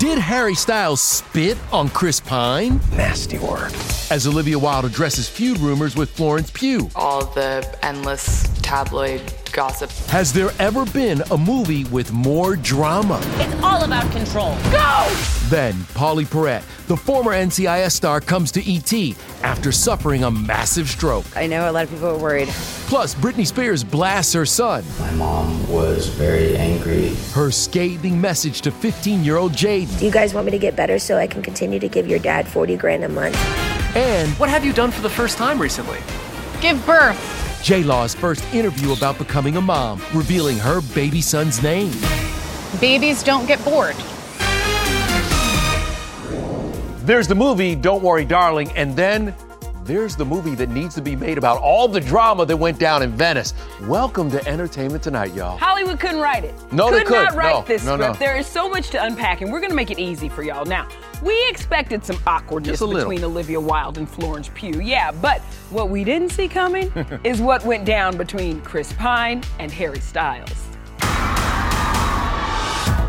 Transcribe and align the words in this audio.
did 0.00 0.16
Harry 0.18 0.54
Styles 0.54 1.02
spit 1.02 1.58
on 1.72 1.90
Chris 1.90 2.20
Pine? 2.20 2.80
Nasty 2.92 3.38
word. 3.38 3.70
As 4.10 4.26
Olivia 4.26 4.58
Wilde 4.58 4.86
addresses 4.86 5.28
feud 5.28 5.58
rumors 5.58 5.94
with 5.94 6.08
Florence 6.10 6.50
Pugh. 6.50 6.88
All 6.96 7.26
the 7.26 7.78
endless 7.82 8.48
tabloid 8.62 9.20
gossip. 9.52 9.90
Has 10.08 10.32
there 10.32 10.52
ever 10.58 10.86
been 10.86 11.22
a 11.30 11.36
movie 11.36 11.84
with 11.84 12.12
more 12.12 12.56
drama? 12.56 13.20
It's 13.34 13.62
all 13.62 13.84
about 13.84 14.10
control. 14.10 14.56
Go! 14.72 15.39
Then, 15.50 15.74
Pauley 15.94 16.24
Perrette, 16.26 16.62
the 16.86 16.96
former 16.96 17.32
NCIS 17.32 17.90
star, 17.90 18.20
comes 18.20 18.52
to 18.52 18.62
ET 18.72 19.16
after 19.42 19.72
suffering 19.72 20.22
a 20.22 20.30
massive 20.30 20.88
stroke. 20.88 21.26
I 21.36 21.48
know 21.48 21.68
a 21.68 21.72
lot 21.72 21.82
of 21.82 21.90
people 21.90 22.06
are 22.06 22.18
worried. 22.18 22.46
Plus, 22.86 23.16
Britney 23.16 23.44
Spears 23.44 23.82
blasts 23.82 24.32
her 24.32 24.46
son. 24.46 24.84
My 25.00 25.10
mom 25.10 25.68
was 25.68 26.06
very 26.06 26.56
angry. 26.56 27.16
Her 27.32 27.50
scathing 27.50 28.20
message 28.20 28.60
to 28.60 28.70
15 28.70 29.24
year 29.24 29.38
old 29.38 29.52
Jade. 29.52 29.88
Do 29.98 30.04
you 30.04 30.12
guys 30.12 30.32
want 30.34 30.44
me 30.44 30.52
to 30.52 30.58
get 30.58 30.76
better 30.76 31.00
so 31.00 31.16
I 31.16 31.26
can 31.26 31.42
continue 31.42 31.80
to 31.80 31.88
give 31.88 32.06
your 32.06 32.20
dad 32.20 32.46
40 32.46 32.76
grand 32.76 33.02
a 33.02 33.08
month? 33.08 33.36
And 33.96 34.30
what 34.38 34.50
have 34.50 34.64
you 34.64 34.72
done 34.72 34.92
for 34.92 35.00
the 35.00 35.10
first 35.10 35.36
time 35.36 35.60
recently? 35.60 35.98
Give 36.60 36.84
birth. 36.86 37.18
J 37.64 37.82
Law's 37.82 38.14
first 38.14 38.44
interview 38.54 38.92
about 38.92 39.18
becoming 39.18 39.56
a 39.56 39.60
mom, 39.60 40.00
revealing 40.14 40.58
her 40.58 40.80
baby 40.94 41.20
son's 41.20 41.60
name. 41.60 41.92
Babies 42.80 43.24
don't 43.24 43.46
get 43.46 43.62
bored. 43.64 43.96
There's 47.10 47.26
the 47.26 47.34
movie 47.34 47.74
Don't 47.74 48.04
Worry, 48.04 48.24
Darling, 48.24 48.70
and 48.76 48.94
then 48.94 49.34
there's 49.82 50.14
the 50.14 50.24
movie 50.24 50.54
that 50.54 50.68
needs 50.68 50.94
to 50.94 51.02
be 51.02 51.16
made 51.16 51.38
about 51.38 51.60
all 51.60 51.88
the 51.88 52.00
drama 52.00 52.46
that 52.46 52.56
went 52.56 52.78
down 52.78 53.02
in 53.02 53.10
Venice. 53.10 53.52
Welcome 53.88 54.30
to 54.30 54.46
Entertainment 54.46 55.02
Tonight, 55.02 55.34
y'all. 55.34 55.58
Hollywood 55.58 55.98
couldn't 55.98 56.20
write 56.20 56.44
it. 56.44 56.54
No, 56.72 56.88
could 56.88 57.00
they 57.00 57.04
could 57.04 57.24
not 57.24 57.34
write 57.34 57.52
no, 57.52 57.62
this 57.62 57.84
no, 57.84 57.94
script. 57.96 58.20
No. 58.20 58.24
There 58.24 58.36
is 58.36 58.46
so 58.46 58.68
much 58.68 58.90
to 58.90 59.04
unpack, 59.04 59.40
and 59.40 59.52
we're 59.52 59.58
going 59.58 59.70
to 59.70 59.76
make 59.76 59.90
it 59.90 59.98
easy 59.98 60.28
for 60.28 60.44
y'all. 60.44 60.64
Now, 60.64 60.86
we 61.20 61.36
expected 61.48 62.04
some 62.04 62.16
awkwardness 62.28 62.78
between 62.78 63.24
Olivia 63.24 63.60
Wilde 63.60 63.98
and 63.98 64.08
Florence 64.08 64.48
Pugh, 64.54 64.80
yeah, 64.80 65.10
but 65.10 65.40
what 65.70 65.88
we 65.90 66.04
didn't 66.04 66.28
see 66.28 66.46
coming 66.46 66.92
is 67.24 67.40
what 67.40 67.64
went 67.64 67.84
down 67.84 68.16
between 68.16 68.60
Chris 68.60 68.92
Pine 68.92 69.42
and 69.58 69.72
Harry 69.72 69.98
Styles. 69.98 70.69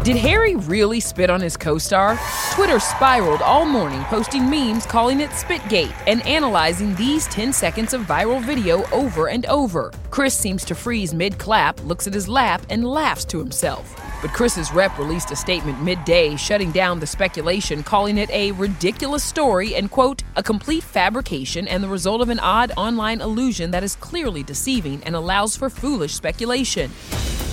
Did 0.04 0.18
Harry 0.18 0.56
really 0.56 1.00
spit 1.00 1.30
on 1.30 1.42
his 1.42 1.56
co 1.56 1.78
star? 1.78 2.20
Twitter 2.54 2.80
spiraled 2.80 3.44
all 3.44 3.68
morning, 3.68 4.02
posting 4.06 4.50
memes 4.50 4.84
calling 4.84 5.20
it 5.20 5.30
Spitgate 5.30 5.94
and 6.08 6.26
analyzing 6.26 6.96
these 6.96 7.28
10 7.28 7.54
seconds 7.54 7.94
of 7.94 8.02
viral 8.02 8.44
video 8.44 8.84
over 8.90 9.28
and 9.28 9.46
over. 9.46 9.92
Chris 10.10 10.36
seems 10.36 10.66
to 10.66 10.74
freeze 10.74 11.14
mid 11.14 11.38
clap, 11.38 11.80
looks 11.84 12.08
at 12.08 12.16
his 12.16 12.28
lap, 12.28 12.66
and 12.72 12.84
laughs 12.84 13.24
to 13.26 13.38
himself. 13.38 13.96
But 14.24 14.34
Chris's 14.34 14.72
rep 14.72 14.98
released 14.98 15.30
a 15.30 15.36
statement 15.36 15.84
midday 15.84 16.36
shutting 16.36 16.72
down 16.72 17.00
the 17.00 17.06
speculation, 17.06 17.84
calling 17.84 18.18
it 18.18 18.32
a 18.32 18.54
ridiculous 18.54 19.24
story 19.24 19.76
and, 19.76 19.92
quote, 19.92 20.24
a 20.36 20.42
complete 20.42 20.84
fabrication 20.84 21.68
and 21.68 21.84
the 21.84 21.88
result 21.88 22.22
of 22.22 22.30
an 22.30 22.40
odd 22.40 22.72
online 22.76 23.22
illusion 23.22 23.70
that 23.70 23.84
is 23.84 23.96
clearly 23.98 24.42
deceiving 24.42 25.04
and 25.04 25.16
allows 25.16 25.56
for 25.56 25.70
foolish 25.70 26.16
speculation. 26.16 26.90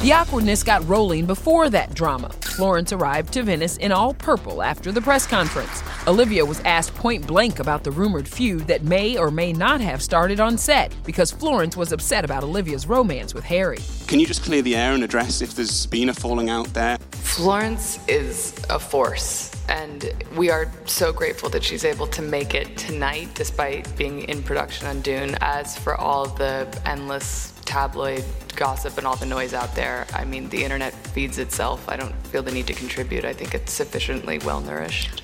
The 0.01 0.13
awkwardness 0.13 0.63
got 0.63 0.87
rolling 0.89 1.27
before 1.27 1.71
that 1.71 1.93
drama. 1.93 2.29
Florence 2.29 2.93
arrived 2.93 3.33
to 3.33 3.43
Venice 3.43 3.79
in 3.79 3.91
all 3.91 4.15
purple 4.15 4.63
after 4.63 4.93
the 4.93 5.01
press 5.01 5.27
conference. 5.27 5.83
Olivia 6.07 6.45
was 6.45 6.61
asked 6.61 6.95
point 6.95 7.27
blank 7.27 7.59
about 7.59 7.83
the 7.83 7.91
rumored 7.91 8.29
feud 8.29 8.69
that 8.69 8.85
may 8.85 9.19
or 9.19 9.33
may 9.33 9.53
not 9.53 9.81
have 9.81 10.01
started 10.01 10.39
on 10.39 10.57
set 10.57 10.95
because 11.05 11.33
Florence 11.33 11.77
was 11.77 11.91
upset 11.91 12.25
about 12.25 12.45
Olivia's 12.45 12.87
romance 12.87 13.35
with 13.35 13.43
Harry. 13.43 13.79
Can 14.07 14.21
you 14.21 14.27
just 14.27 14.45
clear 14.45 14.63
the 14.63 14.77
air 14.77 14.93
and 14.93 15.03
address 15.03 15.43
if 15.43 15.57
there's 15.57 15.87
been 15.87 16.11
a 16.11 16.15
falling 16.15 16.49
out 16.49 16.73
there? 16.75 16.97
Florence 17.11 17.99
is 18.07 18.55
a 18.71 18.79
force, 18.79 19.51
and 19.69 20.13
we 20.37 20.51
are 20.51 20.71
so 20.87 21.13
grateful 21.13 21.49
that 21.51 21.63
she's 21.63 21.85
able 21.85 22.07
to 22.09 22.23
make 22.23 22.55
it 22.55 22.77
tonight 22.77 23.29
despite 23.35 23.95
being 23.97 24.23
in 24.23 24.43
production 24.43 24.87
on 24.87 25.01
Dune. 25.03 25.37
As 25.41 25.77
for 25.77 25.95
all 25.97 26.27
the 26.27 26.67
endless 26.85 27.53
tabloid 27.65 28.25
gossip 28.57 28.99
and 28.99 29.07
all 29.07 29.17
the 29.17 29.27
noise 29.27 29.55
out 29.55 29.75
there, 29.75 30.07
I 30.15 30.25
mean, 30.25 30.49
the 30.49 30.65
internet 30.65 30.95
feeds 30.95 31.39
itself. 31.39 31.89
I 31.89 31.97
don't 31.97 32.15
feel 32.29 32.43
the 32.43 32.51
need 32.51 32.67
to 32.67 32.75
contribute. 32.75 33.25
I 33.25 33.33
think 33.33 33.55
it's 33.55 33.73
sufficiently 33.73 34.39
well 34.39 34.61
nourished. 34.61 35.23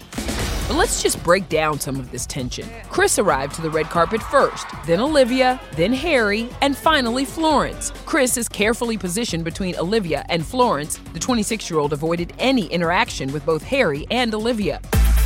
But 0.66 0.76
let's 0.76 1.02
just 1.02 1.22
break 1.22 1.48
down 1.50 1.78
some 1.78 1.96
of 1.96 2.10
this 2.10 2.24
tension. 2.24 2.66
Chris 2.88 3.18
arrived 3.18 3.54
to 3.56 3.62
the 3.62 3.70
red 3.70 3.86
carpet 3.90 4.22
first, 4.22 4.66
then 4.86 4.98
Olivia, 4.98 5.60
then 5.76 5.92
Harry, 5.92 6.48
and 6.62 6.74
finally 6.74 7.26
Florence. 7.26 7.92
Chris 8.06 8.38
is 8.38 8.48
carefully 8.48 8.96
positioned 8.96 9.44
between 9.44 9.76
Olivia 9.76 10.24
and 10.30 10.44
Florence. 10.44 10.98
The 11.12 11.18
26 11.18 11.68
year 11.68 11.78
old 11.78 11.92
avoided 11.92 12.32
any 12.38 12.66
interaction 12.66 13.30
with 13.32 13.44
both 13.44 13.62
Harry 13.62 14.06
and 14.10 14.34
Olivia. 14.34 14.80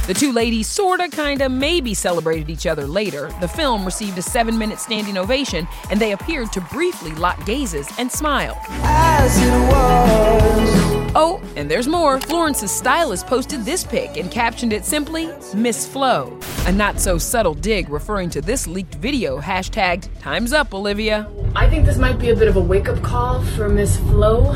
The 0.08 0.14
two 0.14 0.32
ladies 0.32 0.66
sorta, 0.66 1.08
kinda, 1.08 1.50
maybe 1.50 1.92
celebrated 1.92 2.48
each 2.48 2.66
other 2.66 2.86
later. 2.86 3.30
The 3.40 3.48
film 3.48 3.84
received 3.84 4.16
a 4.16 4.22
seven 4.22 4.56
minute 4.56 4.78
standing 4.78 5.18
ovation, 5.18 5.68
and 5.90 6.00
they 6.00 6.12
appeared 6.12 6.50
to 6.52 6.62
briefly 6.62 7.12
lock 7.12 7.44
gazes 7.44 7.88
and 7.98 8.10
smile. 8.10 8.58
As 8.82 9.36
it 9.40 9.52
was. 9.70 10.87
Oh, 11.14 11.42
and 11.56 11.70
there's 11.70 11.88
more. 11.88 12.20
Florence's 12.20 12.70
stylist 12.70 13.26
posted 13.26 13.64
this 13.64 13.84
pic 13.84 14.16
and 14.16 14.30
captioned 14.30 14.72
it 14.72 14.84
simply 14.84 15.28
Miss 15.54 15.86
Flo. 15.86 16.38
A 16.66 16.72
not 16.72 17.00
so 17.00 17.18
subtle 17.18 17.54
dig 17.54 17.88
referring 17.88 18.30
to 18.30 18.40
this 18.40 18.66
leaked 18.66 18.96
video 18.96 19.40
hashtagged 19.40 20.08
Time's 20.20 20.52
Up, 20.52 20.74
Olivia. 20.74 21.28
I 21.56 21.68
think 21.68 21.86
this 21.86 21.98
might 21.98 22.18
be 22.18 22.30
a 22.30 22.36
bit 22.36 22.48
of 22.48 22.56
a 22.56 22.60
wake 22.60 22.88
up 22.88 23.02
call 23.02 23.42
for 23.42 23.68
Miss 23.68 23.96
Flo. 23.98 24.54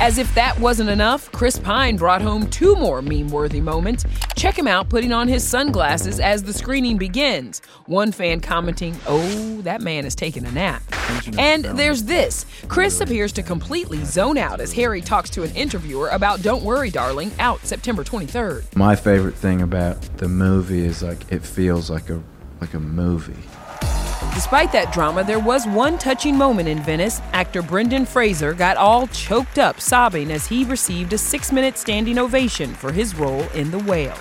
As 0.00 0.16
if 0.16 0.34
that 0.34 0.58
wasn't 0.58 0.88
enough, 0.88 1.30
Chris 1.30 1.58
Pine 1.58 1.96
brought 1.96 2.22
home 2.22 2.48
two 2.48 2.74
more 2.74 3.02
meme 3.02 3.28
worthy 3.28 3.60
moments. 3.60 4.06
Check 4.34 4.58
him 4.58 4.66
out 4.66 4.88
putting 4.88 5.12
on 5.12 5.28
his 5.28 5.46
sunglasses 5.46 6.18
as 6.18 6.42
the 6.42 6.54
screening 6.54 6.96
begins. 6.96 7.60
One 7.84 8.10
fan 8.10 8.40
commenting, 8.40 8.96
Oh, 9.06 9.60
that 9.60 9.82
man 9.82 10.06
is 10.06 10.14
taking 10.14 10.46
a 10.46 10.52
nap. 10.52 10.82
And 11.36 11.66
there's 11.66 12.04
this 12.04 12.46
Chris 12.68 13.02
appears 13.02 13.30
to 13.32 13.42
completely 13.42 14.02
zone 14.04 14.38
out 14.38 14.58
as 14.58 14.72
Harry 14.72 15.02
talks 15.02 15.28
to 15.30 15.42
an 15.42 15.54
interviewer 15.54 16.08
about 16.08 16.40
Don't 16.40 16.62
Worry, 16.64 16.88
Darling, 16.88 17.30
out 17.38 17.60
September 17.66 18.02
23rd. 18.02 18.74
My 18.74 18.96
favorite 18.96 19.34
thing 19.34 19.60
about 19.60 20.00
the 20.16 20.28
movie 20.28 20.86
is 20.86 21.02
like 21.02 21.30
it 21.30 21.44
feels 21.44 21.90
like 21.90 22.08
a 22.08 22.22
like 22.62 22.72
a 22.72 22.80
movie. 22.80 23.42
Despite 24.34 24.72
that 24.72 24.92
drama, 24.92 25.24
there 25.24 25.38
was 25.38 25.66
one 25.66 25.98
touching 25.98 26.36
moment 26.36 26.68
in 26.68 26.78
Venice. 26.82 27.20
Actor 27.32 27.62
Brendan 27.62 28.06
Fraser 28.06 28.54
got 28.54 28.76
all 28.76 29.06
choked 29.08 29.58
up 29.58 29.80
sobbing 29.80 30.30
as 30.30 30.46
he 30.46 30.64
received 30.64 31.12
a 31.12 31.18
six 31.18 31.52
minute 31.52 31.76
standing 31.76 32.18
ovation 32.18 32.72
for 32.72 32.92
his 32.92 33.14
role 33.14 33.42
in 33.54 33.70
The 33.70 33.80
Whale. 33.80 34.16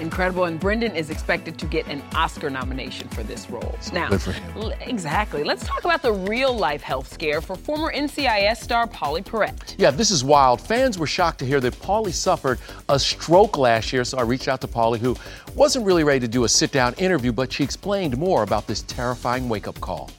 Incredible, 0.00 0.44
and 0.44 0.58
Brendan 0.58 0.96
is 0.96 1.10
expected 1.10 1.58
to 1.58 1.66
get 1.66 1.86
an 1.86 2.02
Oscar 2.14 2.48
nomination 2.50 3.08
for 3.08 3.22
this 3.22 3.50
role. 3.50 3.74
Now, 3.92 4.08
Good 4.08 4.22
for 4.22 4.32
him. 4.32 4.52
l- 4.56 4.72
exactly. 4.80 5.44
Let's 5.44 5.64
talk 5.66 5.84
about 5.84 6.02
the 6.02 6.12
real 6.12 6.56
life 6.56 6.82
health 6.82 7.12
scare 7.12 7.40
for 7.40 7.54
former 7.54 7.92
NCIS 7.92 8.56
star 8.58 8.86
Pauley 8.86 9.22
Perrette. 9.24 9.74
Yeah, 9.78 9.90
this 9.90 10.10
is 10.10 10.24
wild. 10.24 10.60
Fans 10.60 10.98
were 10.98 11.06
shocked 11.06 11.38
to 11.40 11.46
hear 11.46 11.60
that 11.60 11.74
Pauley 11.74 12.12
suffered 12.12 12.58
a 12.88 12.98
stroke 12.98 13.58
last 13.58 13.92
year, 13.92 14.04
so 14.04 14.18
I 14.18 14.22
reached 14.22 14.48
out 14.48 14.60
to 14.62 14.66
Pauley, 14.68 14.98
who 14.98 15.16
wasn't 15.54 15.84
really 15.84 16.04
ready 16.04 16.20
to 16.20 16.28
do 16.28 16.44
a 16.44 16.48
sit 16.48 16.72
down 16.72 16.94
interview, 16.94 17.32
but 17.32 17.52
she 17.52 17.62
explained 17.62 18.16
more 18.16 18.42
about 18.42 18.66
this 18.66 18.82
terrifying 18.82 19.48
wake 19.48 19.68
up 19.68 19.80
call. 19.80 20.10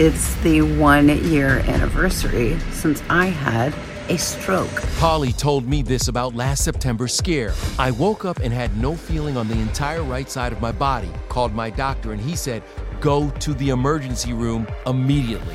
It's 0.00 0.34
the 0.42 0.62
one 0.62 1.08
year 1.28 1.58
anniversary 1.66 2.56
since 2.70 3.02
I 3.10 3.26
had 3.26 3.74
a 4.08 4.16
stroke. 4.16 4.68
Pauley 4.98 5.36
told 5.36 5.66
me 5.66 5.82
this 5.82 6.08
about 6.08 6.34
last 6.34 6.64
September's 6.64 7.14
scare. 7.14 7.52
I 7.78 7.90
woke 7.90 8.24
up 8.24 8.38
and 8.38 8.52
had 8.52 8.76
no 8.76 8.94
feeling 8.94 9.36
on 9.36 9.48
the 9.48 9.58
entire 9.58 10.02
right 10.02 10.30
side 10.30 10.52
of 10.52 10.60
my 10.60 10.72
body. 10.72 11.10
Called 11.28 11.54
my 11.54 11.70
doctor 11.70 12.12
and 12.12 12.20
he 12.20 12.34
said, 12.36 12.62
go 13.00 13.30
to 13.30 13.54
the 13.54 13.70
emergency 13.70 14.32
room 14.32 14.66
immediately. 14.86 15.54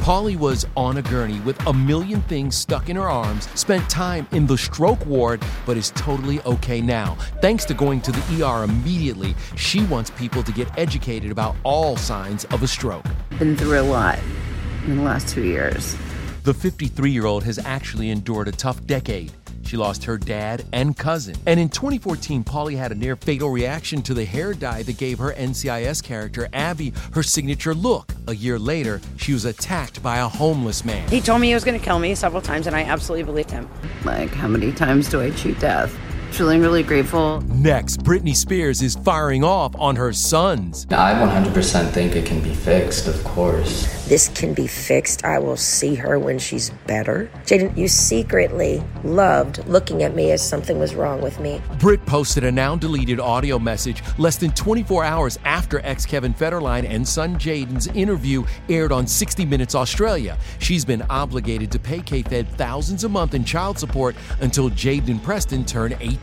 Pauley 0.00 0.38
was 0.38 0.66
on 0.76 0.96
a 0.96 1.02
gurney 1.02 1.40
with 1.40 1.60
a 1.66 1.72
million 1.72 2.22
things 2.22 2.56
stuck 2.56 2.88
in 2.88 2.96
her 2.96 3.10
arms, 3.10 3.48
spent 3.60 3.90
time 3.90 4.26
in 4.32 4.46
the 4.46 4.56
stroke 4.56 5.04
ward, 5.04 5.42
but 5.66 5.76
is 5.76 5.90
totally 5.90 6.40
okay 6.42 6.80
now. 6.80 7.14
Thanks 7.42 7.64
to 7.66 7.74
going 7.74 8.00
to 8.02 8.12
the 8.12 8.44
ER 8.44 8.64
immediately, 8.64 9.34
she 9.56 9.84
wants 9.86 10.10
people 10.10 10.42
to 10.44 10.52
get 10.52 10.68
educated 10.78 11.30
about 11.30 11.56
all 11.62 11.96
signs 11.96 12.44
of 12.46 12.62
a 12.62 12.68
stroke. 12.68 13.04
Been 13.38 13.56
through 13.56 13.80
a 13.80 13.82
lot 13.82 14.18
in 14.86 14.96
the 14.96 15.02
last 15.02 15.28
two 15.28 15.44
years. 15.44 15.94
The 16.48 16.54
53 16.54 17.10
year 17.10 17.26
old 17.26 17.44
has 17.44 17.58
actually 17.58 18.08
endured 18.08 18.48
a 18.48 18.52
tough 18.52 18.82
decade. 18.86 19.32
She 19.66 19.76
lost 19.76 20.02
her 20.04 20.16
dad 20.16 20.64
and 20.72 20.96
cousin. 20.96 21.36
And 21.44 21.60
in 21.60 21.68
2014, 21.68 22.42
Pauley 22.42 22.74
had 22.74 22.90
a 22.90 22.94
near 22.94 23.16
fatal 23.16 23.50
reaction 23.50 24.00
to 24.00 24.14
the 24.14 24.24
hair 24.24 24.54
dye 24.54 24.82
that 24.84 24.96
gave 24.96 25.18
her 25.18 25.34
NCIS 25.34 26.02
character 26.02 26.48
Abby 26.54 26.94
her 27.12 27.22
signature 27.22 27.74
look. 27.74 28.14
A 28.28 28.34
year 28.34 28.58
later, 28.58 29.02
she 29.18 29.34
was 29.34 29.44
attacked 29.44 30.02
by 30.02 30.20
a 30.20 30.26
homeless 30.26 30.86
man. 30.86 31.06
He 31.10 31.20
told 31.20 31.42
me 31.42 31.48
he 31.48 31.54
was 31.54 31.64
going 31.64 31.78
to 31.78 31.84
kill 31.84 31.98
me 31.98 32.14
several 32.14 32.40
times, 32.40 32.66
and 32.66 32.74
I 32.74 32.84
absolutely 32.84 33.24
believed 33.24 33.50
him. 33.50 33.68
Like, 34.06 34.30
how 34.30 34.48
many 34.48 34.72
times 34.72 35.10
do 35.10 35.20
I 35.20 35.32
cheat 35.32 35.60
death? 35.60 35.94
Feeling 36.30 36.60
really 36.60 36.84
grateful. 36.84 37.40
Next, 37.48 38.04
Britney 38.04 38.36
Spears 38.36 38.80
is 38.80 38.94
firing 38.94 39.42
off 39.42 39.74
on 39.76 39.96
her 39.96 40.12
sons. 40.12 40.86
I 40.90 41.14
100% 41.14 41.90
think 41.90 42.14
it 42.14 42.26
can 42.26 42.40
be 42.40 42.54
fixed, 42.54 43.08
of 43.08 43.24
course. 43.24 44.06
This 44.06 44.28
can 44.28 44.54
be 44.54 44.68
fixed. 44.68 45.24
I 45.24 45.38
will 45.40 45.56
see 45.56 45.96
her 45.96 46.18
when 46.18 46.38
she's 46.38 46.70
better. 46.86 47.28
Jayden, 47.44 47.76
you 47.76 47.88
secretly 47.88 48.82
loved 49.02 49.66
looking 49.66 50.04
at 50.04 50.14
me 50.14 50.30
as 50.30 50.46
something 50.46 50.78
was 50.78 50.94
wrong 50.94 51.20
with 51.20 51.40
me. 51.40 51.60
Brit 51.80 52.06
posted 52.06 52.44
a 52.44 52.52
now 52.52 52.76
deleted 52.76 53.18
audio 53.18 53.58
message 53.58 54.02
less 54.16 54.36
than 54.36 54.52
24 54.52 55.04
hours 55.04 55.38
after 55.44 55.80
ex 55.80 56.06
Kevin 56.06 56.32
Federline 56.32 56.88
and 56.88 57.06
son 57.06 57.34
Jayden's 57.36 57.88
interview 57.88 58.44
aired 58.68 58.92
on 58.92 59.06
60 59.06 59.44
Minutes 59.44 59.74
Australia. 59.74 60.38
She's 60.60 60.84
been 60.84 61.02
obligated 61.10 61.72
to 61.72 61.78
pay 61.80 62.00
K 62.00 62.22
Fed 62.22 62.48
thousands 62.50 63.02
a 63.02 63.08
month 63.08 63.34
in 63.34 63.44
child 63.44 63.78
support 63.78 64.14
until 64.40 64.70
Jayden 64.70 65.08
and 65.08 65.22
Preston 65.22 65.64
turn 65.64 65.96
18. 66.00 66.17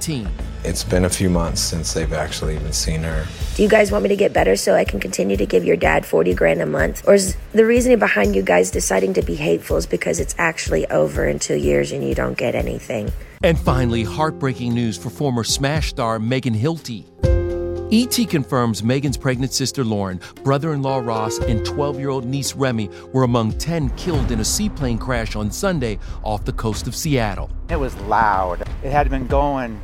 It's 0.63 0.83
been 0.83 1.05
a 1.05 1.09
few 1.09 1.29
months 1.29 1.61
since 1.61 1.93
they've 1.93 2.11
actually 2.11 2.55
even 2.55 2.73
seen 2.73 3.03
her. 3.03 3.25
Do 3.55 3.63
you 3.63 3.69
guys 3.69 3.91
want 3.91 4.03
me 4.03 4.09
to 4.09 4.15
get 4.15 4.33
better 4.33 4.55
so 4.55 4.75
I 4.75 4.83
can 4.83 4.99
continue 4.99 5.37
to 5.37 5.45
give 5.45 5.63
your 5.63 5.77
dad 5.77 6.05
40 6.05 6.33
grand 6.33 6.61
a 6.61 6.65
month? 6.65 7.07
Or 7.07 7.13
is 7.13 7.37
the 7.53 7.65
reasoning 7.65 7.99
behind 7.99 8.35
you 8.35 8.41
guys 8.41 8.71
deciding 8.71 9.13
to 9.13 9.21
be 9.21 9.35
hateful 9.35 9.77
is 9.77 9.85
because 9.85 10.19
it's 10.19 10.35
actually 10.37 10.87
over 10.87 11.27
in 11.27 11.39
two 11.39 11.55
years 11.55 11.91
and 11.91 12.07
you 12.07 12.15
don't 12.15 12.37
get 12.37 12.55
anything? 12.55 13.11
And 13.43 13.59
finally, 13.59 14.03
heartbreaking 14.03 14.73
news 14.73 14.97
for 14.97 15.09
former 15.09 15.43
Smash 15.43 15.89
star 15.89 16.19
Megan 16.19 16.55
Hilty. 16.55 17.05
ET 17.91 18.27
confirms 18.29 18.83
Megan's 18.83 19.15
pregnant 19.15 19.53
sister 19.53 19.83
Lauren, 19.83 20.19
brother 20.43 20.73
in 20.73 20.81
law 20.81 20.97
Ross, 20.97 21.37
and 21.37 21.63
12 21.63 21.99
year 21.99 22.09
old 22.09 22.25
niece 22.25 22.55
Remy 22.55 22.89
were 23.13 23.23
among 23.23 23.51
10 23.53 23.89
killed 23.91 24.31
in 24.31 24.39
a 24.39 24.45
seaplane 24.45 24.97
crash 24.97 25.35
on 25.35 25.51
Sunday 25.51 25.99
off 26.23 26.43
the 26.43 26.53
coast 26.53 26.87
of 26.87 26.95
Seattle. 26.95 27.49
It 27.69 27.79
was 27.79 27.95
loud. 28.01 28.64
It 28.85 28.91
had 28.91 29.09
been 29.09 29.25
going 29.25 29.81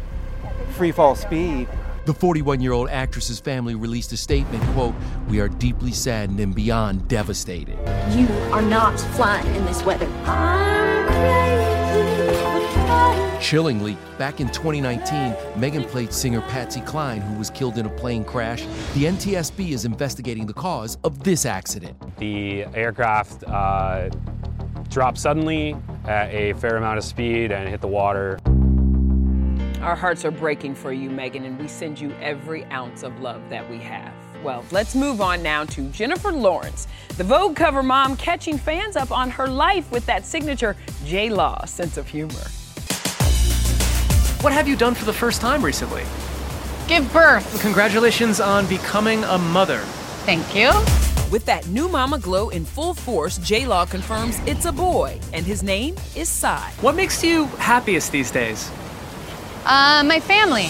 free 0.74 0.92
fall 0.92 1.15
speed. 1.15 1.68
The 2.06 2.13
41 2.13 2.62
year 2.62 2.71
old 2.71 2.88
actress's 2.88 3.39
family 3.39 3.74
released 3.74 4.12
a 4.12 4.18
statement 4.18 4.63
quote, 4.75 4.94
We 5.27 5.39
are 5.39 5.50
deeply 5.50 5.92
saddened 5.92 6.39
and 6.39 6.53
beyond 6.53 7.07
devastated. 7.07 7.80
You 8.15 8.27
are 8.51 8.62
not 8.62 9.00
flying 9.00 9.48
in 9.56 9.65
this 9.65 9.83
weather. 9.83 10.06
Chillingly, 13.42 13.98
back 14.19 14.39
in 14.39 14.50
2019, 14.50 15.36
Megan 15.59 15.83
played 15.86 16.13
singer 16.13 16.42
Patsy 16.42 16.81
Cline, 16.81 17.21
who 17.21 17.39
was 17.39 17.50
killed 17.50 17.80
in 17.80 17.88
a 17.88 17.89
plane 17.89 18.24
crash. 18.24 18.62
The 18.94 19.06
NTSB 19.06 19.71
is 19.71 19.83
investigating 19.83 20.45
the 20.45 20.53
cause 20.53 21.00
of 21.03 21.24
this 21.24 21.48
accident. 21.48 21.98
The 22.18 22.65
aircraft 22.75 23.45
uh, 23.45 24.12
dropped 24.89 25.18
suddenly 25.18 25.75
at 26.06 26.31
a 26.31 26.53
fair 26.53 26.77
amount 26.77 27.00
of 27.00 27.03
speed 27.03 27.51
and 27.51 27.67
hit 27.67 27.81
the 27.81 27.88
water. 27.88 28.38
Our 29.81 29.95
hearts 29.95 30.23
are 30.25 30.31
breaking 30.31 30.75
for 30.75 30.93
you, 30.93 31.09
Megan, 31.09 31.43
and 31.43 31.57
we 31.57 31.67
send 31.67 32.00
you 32.00 32.11
every 32.21 32.65
ounce 32.65 33.01
of 33.01 33.19
love 33.19 33.41
that 33.50 33.67
we 33.67 33.79
have. 33.79 34.13
Well, 34.43 34.63
let's 34.69 34.93
move 34.93 35.21
on 35.21 35.41
now 35.41 35.65
to 35.65 35.89
Jennifer 35.89 36.31
Lawrence, 36.31 36.88
the 37.17 37.23
Vogue 37.23 37.55
cover 37.55 37.81
mom, 37.81 38.15
catching 38.15 38.59
fans 38.59 38.95
up 38.95 39.11
on 39.11 39.31
her 39.31 39.47
life 39.47 39.91
with 39.91 40.05
that 40.05 40.23
signature 40.23 40.77
J 41.03 41.31
Law 41.31 41.65
sense 41.65 41.97
of 41.97 42.07
humor. 42.07 42.45
What 44.41 44.53
have 44.53 44.67
you 44.67 44.75
done 44.75 44.93
for 44.93 45.05
the 45.05 45.13
first 45.13 45.41
time 45.41 45.65
recently? 45.65 46.03
Give 46.88 47.11
birth. 47.11 47.59
Congratulations 47.61 48.39
on 48.39 48.67
becoming 48.67 49.23
a 49.23 49.39
mother. 49.39 49.79
Thank 50.27 50.55
you. 50.55 50.69
With 51.31 51.45
that 51.45 51.67
new 51.69 51.88
mama 51.88 52.19
glow 52.19 52.50
in 52.50 52.65
full 52.65 52.93
force, 52.93 53.39
J 53.39 53.65
Law 53.65 53.85
confirms 53.85 54.39
it's 54.45 54.65
a 54.65 54.71
boy, 54.71 55.19
and 55.33 55.43
his 55.43 55.63
name 55.63 55.95
is 56.15 56.29
Cy. 56.29 56.71
What 56.81 56.95
makes 56.95 57.23
you 57.23 57.45
happiest 57.57 58.11
these 58.11 58.29
days? 58.29 58.69
Uh, 59.65 60.03
my 60.06 60.20
family. 60.20 60.68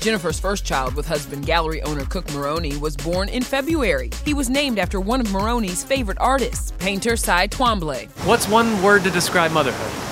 Jennifer's 0.00 0.40
first 0.40 0.64
child 0.64 0.94
with 0.94 1.06
husband 1.06 1.44
gallery 1.44 1.82
owner 1.82 2.04
Cook 2.06 2.32
Maroney 2.32 2.76
was 2.78 2.96
born 2.96 3.28
in 3.28 3.42
February. 3.42 4.10
He 4.24 4.32
was 4.32 4.48
named 4.48 4.78
after 4.78 4.98
one 4.98 5.20
of 5.20 5.30
Maroney's 5.30 5.84
favorite 5.84 6.18
artists, 6.18 6.72
painter 6.78 7.16
Cy 7.16 7.48
Twombly. 7.48 8.08
What's 8.26 8.48
one 8.48 8.82
word 8.82 9.04
to 9.04 9.10
describe 9.10 9.52
motherhood? 9.52 10.09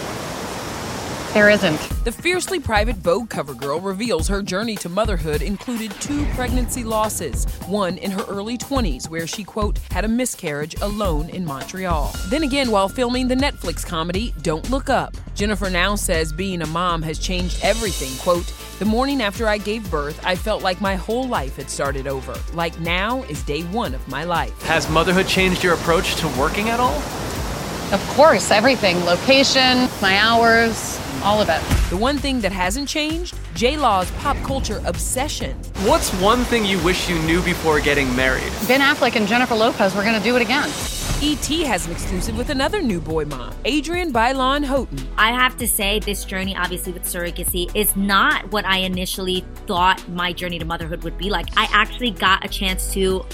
There 1.34 1.50
isn't. 1.50 1.78
The 2.04 2.10
fiercely 2.10 2.58
private 2.58 2.96
Vogue 2.96 3.28
cover 3.28 3.52
girl 3.52 3.80
reveals 3.80 4.28
her 4.28 4.42
journey 4.42 4.76
to 4.76 4.88
motherhood 4.88 5.42
included 5.42 5.90
two 6.00 6.24
pregnancy 6.34 6.84
losses, 6.84 7.44
one 7.66 7.98
in 7.98 8.10
her 8.10 8.24
early 8.28 8.56
20s, 8.56 9.10
where 9.10 9.26
she, 9.26 9.44
quote, 9.44 9.78
had 9.90 10.06
a 10.06 10.08
miscarriage 10.08 10.74
alone 10.80 11.28
in 11.28 11.44
Montreal. 11.44 12.14
Then 12.28 12.44
again, 12.44 12.70
while 12.70 12.88
filming 12.88 13.28
the 13.28 13.34
Netflix 13.34 13.84
comedy 13.84 14.32
Don't 14.40 14.70
Look 14.70 14.88
Up, 14.88 15.14
Jennifer 15.34 15.68
now 15.68 15.96
says 15.96 16.32
being 16.32 16.62
a 16.62 16.66
mom 16.66 17.02
has 17.02 17.18
changed 17.18 17.62
everything, 17.62 18.16
quote, 18.18 18.50
the 18.78 18.84
morning 18.84 19.20
after 19.20 19.48
I 19.48 19.58
gave 19.58 19.90
birth, 19.90 20.24
I 20.24 20.36
felt 20.36 20.62
like 20.62 20.80
my 20.80 20.94
whole 20.94 21.26
life 21.26 21.56
had 21.56 21.68
started 21.68 22.06
over. 22.06 22.34
Like 22.54 22.78
now 22.78 23.22
is 23.24 23.42
day 23.42 23.62
one 23.64 23.92
of 23.92 24.06
my 24.06 24.22
life. 24.22 24.62
Has 24.62 24.88
motherhood 24.88 25.26
changed 25.26 25.64
your 25.64 25.74
approach 25.74 26.14
to 26.16 26.28
working 26.38 26.68
at 26.68 26.78
all? 26.78 27.02
Of 27.90 28.06
course, 28.08 28.50
everything 28.50 29.02
location, 29.06 29.88
my 30.02 30.18
hours, 30.18 31.00
all 31.22 31.40
of 31.40 31.48
it. 31.48 31.62
The 31.88 31.96
one 31.96 32.18
thing 32.18 32.38
that 32.42 32.52
hasn't 32.52 32.86
changed? 32.86 33.34
J 33.54 33.78
Law's 33.78 34.10
pop 34.12 34.36
culture 34.44 34.82
obsession. 34.84 35.56
What's 35.86 36.12
one 36.20 36.44
thing 36.44 36.66
you 36.66 36.78
wish 36.84 37.08
you 37.08 37.18
knew 37.20 37.40
before 37.42 37.80
getting 37.80 38.14
married? 38.14 38.52
Ben 38.68 38.80
Affleck 38.80 39.16
and 39.16 39.26
Jennifer 39.26 39.54
Lopez 39.54 39.94
were 39.94 40.02
going 40.02 40.18
to 40.18 40.22
do 40.22 40.36
it 40.36 40.42
again. 40.42 40.68
ET 41.22 41.46
has 41.66 41.86
an 41.86 41.92
exclusive 41.92 42.36
with 42.36 42.50
another 42.50 42.82
new 42.82 43.00
boy 43.00 43.24
mom, 43.24 43.54
Adrienne 43.66 44.12
Bailon 44.12 44.64
Houghton. 44.64 44.98
I 45.16 45.32
have 45.32 45.56
to 45.56 45.66
say, 45.66 45.98
this 45.98 46.26
journey, 46.26 46.54
obviously, 46.54 46.92
with 46.92 47.04
surrogacy, 47.04 47.74
is 47.74 47.96
not 47.96 48.52
what 48.52 48.66
I 48.66 48.78
initially 48.78 49.44
thought 49.66 50.06
my 50.10 50.34
journey 50.34 50.58
to 50.58 50.66
motherhood 50.66 51.02
would 51.04 51.16
be 51.16 51.30
like. 51.30 51.46
I 51.56 51.68
actually 51.72 52.10
got 52.10 52.44
a 52.44 52.48
chance 52.48 52.92
to 52.92 53.24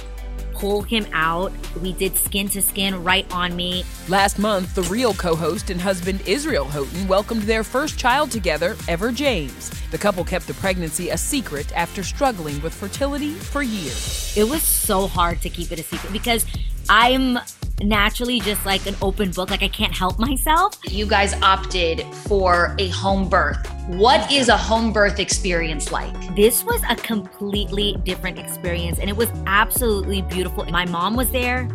pull 0.54 0.82
him 0.82 1.06
out. 1.12 1.52
We 1.82 1.92
did 1.92 2.16
skin 2.16 2.48
to 2.50 2.62
skin 2.62 3.02
right 3.02 3.26
on 3.32 3.54
me. 3.54 3.84
Last 4.08 4.38
month, 4.38 4.74
the 4.74 4.82
real 4.82 5.12
co 5.14 5.34
host 5.34 5.70
and 5.70 5.80
husband 5.80 6.22
Israel 6.26 6.64
Houghton 6.64 7.06
welcomed 7.08 7.42
their 7.42 7.64
first 7.64 7.98
child 7.98 8.30
together, 8.30 8.76
Ever 8.88 9.12
James. 9.12 9.70
The 9.90 9.98
couple 9.98 10.24
kept 10.24 10.46
the 10.46 10.54
pregnancy 10.54 11.10
a 11.10 11.18
secret 11.18 11.76
after 11.76 12.02
struggling 12.02 12.60
with 12.62 12.74
fertility 12.74 13.34
for 13.34 13.62
years. 13.62 14.36
It 14.36 14.44
was 14.44 14.62
so 14.62 15.06
hard 15.06 15.40
to 15.42 15.50
keep 15.50 15.72
it 15.72 15.78
a 15.78 15.82
secret 15.82 16.12
because 16.12 16.46
I'm 16.88 17.38
naturally 17.82 18.40
just 18.40 18.64
like 18.64 18.86
an 18.86 18.96
open 19.02 19.30
book. 19.30 19.50
Like 19.50 19.62
I 19.62 19.68
can't 19.68 19.92
help 19.92 20.18
myself. 20.18 20.78
You 20.84 21.06
guys 21.06 21.34
opted 21.42 22.02
for 22.26 22.74
a 22.78 22.88
home 22.88 23.28
birth. 23.28 23.66
What 23.88 24.30
is 24.30 24.48
a 24.48 24.56
home 24.56 24.92
birth 24.92 25.18
experience 25.18 25.92
like? 25.92 26.14
This 26.36 26.64
was 26.64 26.80
a 26.88 26.96
completely 26.96 27.96
different 28.04 28.38
experience 28.38 28.98
and 28.98 29.10
it 29.10 29.16
was 29.16 29.28
absolutely 29.46 30.22
beautiful. 30.22 30.64
My 30.66 30.86
mom 30.86 31.16
was 31.16 31.30
there. 31.30 31.68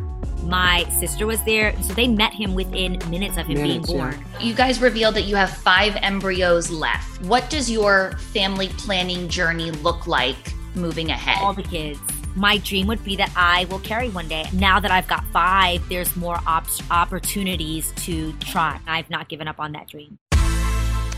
My 0.44 0.86
sister 0.90 1.28
was 1.28 1.44
there. 1.44 1.80
So 1.84 1.94
they 1.94 2.08
met 2.08 2.34
him 2.34 2.56
within 2.56 2.98
minutes 3.10 3.38
of 3.38 3.46
him 3.46 3.56
minutes, 3.56 3.88
being 3.88 4.00
born. 4.00 4.26
Yeah. 4.34 4.40
You 4.40 4.54
guys 4.54 4.82
revealed 4.82 5.16
that 5.16 5.24
you 5.24 5.36
have 5.36 5.50
five 5.50 5.96
embryos 5.98 6.72
left. 6.72 7.22
What 7.26 7.50
does 7.50 7.70
your 7.70 8.14
family 8.34 8.70
planning 8.70 9.28
journey 9.28 9.72
look 9.72 10.08
like 10.08 10.54
moving 10.76 11.12
ahead? 11.12 11.38
All 11.42 11.54
the 11.54 11.64
kids 11.64 12.00
my 12.40 12.58
dream 12.60 12.88
would 12.88 13.04
be 13.04 13.18
that 13.18 13.32
I 13.36 13.66
will 13.66 13.80
carry 13.80 14.10
one 14.10 14.30
day. 14.30 14.46
Now 14.54 14.80
that 14.80 14.92
I've 14.92 15.08
got 15.08 15.26
five, 15.28 15.88
there's 15.90 16.16
more 16.16 16.40
op- 16.48 16.68
opportunities 16.90 17.92
to 17.98 18.32
try. 18.40 18.80
I've 18.88 19.10
not 19.10 19.28
given 19.28 19.48
up 19.48 19.60
on 19.60 19.74
that 19.74 19.90
dream. 19.90 20.18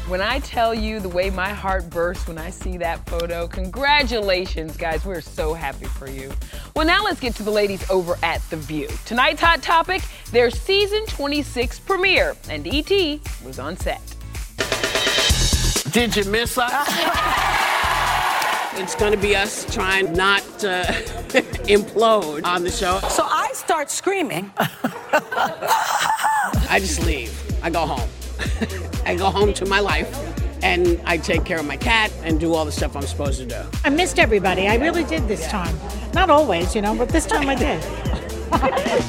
When 0.07 0.19
I 0.19 0.39
tell 0.39 0.73
you 0.73 0.99
the 0.99 1.07
way 1.07 1.29
my 1.29 1.49
heart 1.49 1.89
bursts 1.89 2.27
when 2.27 2.39
I 2.39 2.49
see 2.49 2.75
that 2.79 3.07
photo, 3.07 3.47
congratulations, 3.47 4.75
guys. 4.75 5.05
We're 5.05 5.21
so 5.21 5.53
happy 5.53 5.85
for 5.85 6.09
you. 6.09 6.33
Well, 6.75 6.87
now 6.87 7.03
let's 7.03 7.19
get 7.19 7.35
to 7.35 7.43
the 7.43 7.51
ladies 7.51 7.87
over 7.89 8.17
at 8.23 8.41
The 8.49 8.57
View. 8.57 8.89
Tonight's 9.05 9.41
hot 9.41 9.61
topic 9.61 10.01
their 10.31 10.49
season 10.49 11.05
26 11.05 11.79
premiere, 11.81 12.35
and 12.49 12.67
ET 12.67 12.89
was 13.45 13.59
on 13.59 13.77
set. 13.77 14.01
Did 15.91 16.15
you 16.15 16.25
miss 16.25 16.57
us? 16.57 17.67
It's 18.75 18.95
going 18.95 19.11
to 19.11 19.17
be 19.17 19.35
us 19.35 19.71
trying 19.73 20.13
not 20.13 20.41
to 20.59 20.67
implode 21.67 22.45
on 22.45 22.63
the 22.63 22.71
show. 22.71 22.99
So 23.09 23.23
I 23.23 23.51
start 23.53 23.91
screaming. 23.91 24.51
I 24.57 26.77
just 26.79 27.05
leave. 27.05 27.37
I 27.63 27.69
go 27.69 27.85
home. 27.85 28.09
I 29.05 29.15
go 29.15 29.25
home 29.25 29.53
to 29.53 29.65
my 29.65 29.79
life 29.79 30.09
and 30.63 31.01
I 31.05 31.17
take 31.17 31.43
care 31.43 31.59
of 31.59 31.65
my 31.65 31.77
cat 31.77 32.11
and 32.23 32.39
do 32.39 32.53
all 32.53 32.65
the 32.65 32.71
stuff 32.71 32.95
I'm 32.95 33.01
supposed 33.03 33.39
to 33.39 33.45
do. 33.45 33.61
I 33.83 33.89
missed 33.89 34.19
everybody. 34.19 34.67
I 34.67 34.75
really 34.75 35.03
did 35.03 35.27
this 35.27 35.47
time. 35.47 35.75
Not 36.13 36.29
always, 36.29 36.75
you 36.75 36.81
know, 36.81 36.95
but 36.95 37.09
this 37.09 37.25
time 37.25 37.49
I 37.49 37.55
did. 37.55 37.83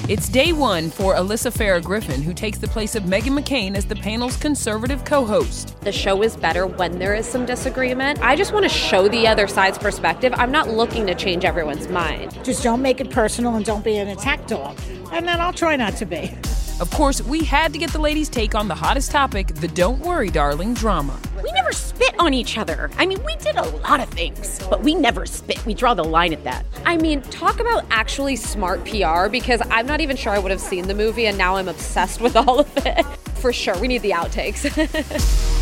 It's 0.08 0.28
day 0.28 0.52
one 0.52 0.90
for 0.90 1.14
Alyssa 1.14 1.52
Farah 1.52 1.82
Griffin, 1.82 2.22
who 2.22 2.32
takes 2.32 2.58
the 2.58 2.68
place 2.68 2.94
of 2.94 3.04
Meghan 3.04 3.38
McCain 3.38 3.74
as 3.76 3.84
the 3.84 3.96
panel's 3.96 4.36
conservative 4.36 5.04
co 5.04 5.24
host. 5.24 5.80
The 5.80 5.92
show 5.92 6.22
is 6.22 6.36
better 6.36 6.66
when 6.66 6.98
there 6.98 7.14
is 7.14 7.26
some 7.26 7.44
disagreement. 7.44 8.20
I 8.22 8.36
just 8.36 8.52
want 8.52 8.64
to 8.64 8.68
show 8.68 9.08
the 9.08 9.26
other 9.26 9.46
side's 9.46 9.78
perspective. 9.78 10.32
I'm 10.36 10.52
not 10.52 10.68
looking 10.68 11.06
to 11.06 11.14
change 11.14 11.44
everyone's 11.44 11.88
mind. 11.88 12.38
Just 12.44 12.62
don't 12.62 12.82
make 12.82 13.00
it 13.00 13.10
personal 13.10 13.56
and 13.56 13.64
don't 13.64 13.84
be 13.84 13.96
an 13.96 14.08
attack 14.08 14.46
dog. 14.46 14.78
And 15.12 15.26
then 15.26 15.40
I'll 15.40 15.52
try 15.52 15.76
not 15.76 15.96
to 15.96 16.06
be. 16.06 16.32
Of 16.80 16.90
course, 16.90 17.22
we 17.22 17.44
had 17.44 17.72
to 17.72 17.78
get 17.78 17.92
the 17.92 18.00
ladies' 18.00 18.28
take 18.28 18.54
on 18.54 18.68
the 18.68 18.74
hottest 18.74 19.10
topic 19.10 19.48
the 19.48 19.68
Don't 19.68 20.00
Worry, 20.00 20.30
Darling 20.30 20.74
drama. 20.74 21.18
We 21.42 21.50
never 21.52 21.72
spit 21.72 22.14
on 22.20 22.32
each 22.32 22.56
other. 22.56 22.90
I 22.98 23.06
mean, 23.06 23.22
we 23.24 23.34
did 23.36 23.56
a 23.56 23.68
lot 23.78 24.00
of 24.00 24.08
things, 24.10 24.60
but 24.70 24.82
we 24.82 24.94
never 24.94 25.26
spit. 25.26 25.64
We 25.66 25.74
draw 25.74 25.92
the 25.92 26.04
line 26.04 26.32
at 26.32 26.44
that. 26.44 26.64
I 26.86 26.96
mean, 26.96 27.20
talk 27.22 27.58
about 27.58 27.84
actually 27.90 28.36
smart 28.36 28.84
PR 28.84 29.28
because 29.28 29.60
I'm 29.70 29.86
not 29.86 30.00
even 30.00 30.16
sure 30.16 30.32
I 30.32 30.38
would 30.38 30.52
have 30.52 30.60
seen 30.60 30.86
the 30.86 30.94
movie 30.94 31.26
and 31.26 31.36
now 31.36 31.56
I'm 31.56 31.68
obsessed 31.68 32.20
with 32.20 32.36
all 32.36 32.60
of 32.60 32.86
it. 32.86 33.04
For 33.34 33.52
sure, 33.52 33.76
we 33.78 33.88
need 33.88 34.02
the 34.02 34.12
outtakes. 34.12 35.48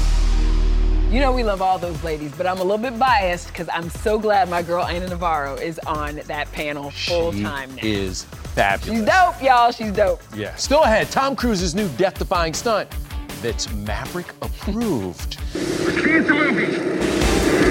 You 1.10 1.18
know 1.18 1.32
we 1.32 1.42
love 1.42 1.60
all 1.60 1.76
those 1.76 2.00
ladies, 2.04 2.30
but 2.36 2.46
I'm 2.46 2.58
a 2.58 2.62
little 2.62 2.78
bit 2.78 2.96
biased 2.96 3.48
because 3.48 3.68
I'm 3.72 3.90
so 3.90 4.16
glad 4.16 4.48
my 4.48 4.62
girl 4.62 4.84
Ana 4.84 5.08
Navarro 5.08 5.56
is 5.56 5.80
on 5.80 6.20
that 6.28 6.52
panel 6.52 6.92
full 6.92 7.32
time 7.32 7.74
now. 7.74 7.82
Is 7.82 8.22
fabulous. 8.54 9.00
She's 9.00 9.04
dope, 9.08 9.42
y'all. 9.42 9.72
She's 9.72 9.90
dope. 9.90 10.22
Yeah. 10.36 10.54
Still 10.54 10.84
ahead, 10.84 11.10
Tom 11.10 11.34
Cruise's 11.34 11.74
new 11.74 11.88
death-defying 11.96 12.54
stunt 12.54 12.88
that's 13.42 13.72
Maverick 13.72 14.30
approved. 14.42 15.38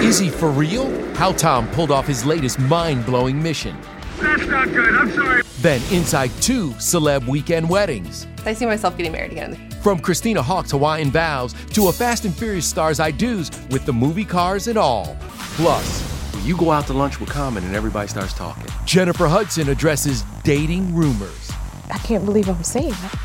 Is 0.04 0.20
he 0.20 0.30
for 0.30 0.50
real? 0.50 0.90
How 1.16 1.32
Tom 1.34 1.68
pulled 1.70 1.92
off 1.92 2.08
his 2.08 2.26
latest 2.26 2.60
mind-blowing 2.60 3.42
mission. 3.42 3.78
That's 4.20 4.46
not 4.48 4.68
good. 4.70 4.96
I'm 4.96 5.12
sorry. 5.12 5.44
Then 5.60 5.82
inside 5.94 6.32
two 6.42 6.72
celeb 6.72 7.28
weekend 7.28 7.70
weddings. 7.70 8.28
I 8.46 8.54
see 8.54 8.66
myself 8.66 8.98
getting 8.98 9.12
married 9.12 9.32
again. 9.32 9.70
From 9.82 10.00
Christina 10.00 10.42
Haack's 10.42 10.72
Hawaiian 10.72 11.12
vows 11.12 11.54
to 11.74 11.88
a 11.88 11.94
Fast 11.94 12.26
and 12.26 12.36
Furious 12.36 12.66
star's 12.66 13.00
I 13.00 13.12
do's 13.12 13.50
with 13.70 13.86
the 13.86 13.94
movie 13.94 14.26
cars 14.26 14.68
and 14.68 14.78
all. 14.78 15.18
Plus, 15.56 16.02
when 16.34 16.46
you 16.46 16.58
go 16.58 16.72
out 16.72 16.88
to 16.88 16.94
lunch 16.94 17.20
with 17.20 17.30
Common 17.30 17.64
and 17.64 17.76
everybody 17.76 18.08
starts 18.08 18.34
talking. 18.34 18.66
Jennifer 18.86 19.28
Hudson 19.28 19.70
addresses 19.70 20.24
dating 20.44 20.94
rumors. 20.96 21.52
I 21.92 21.98
can't 22.00 22.26
believe 22.26 22.50
I'm 22.50 22.64
saying 22.64 22.90
that. 22.90 23.20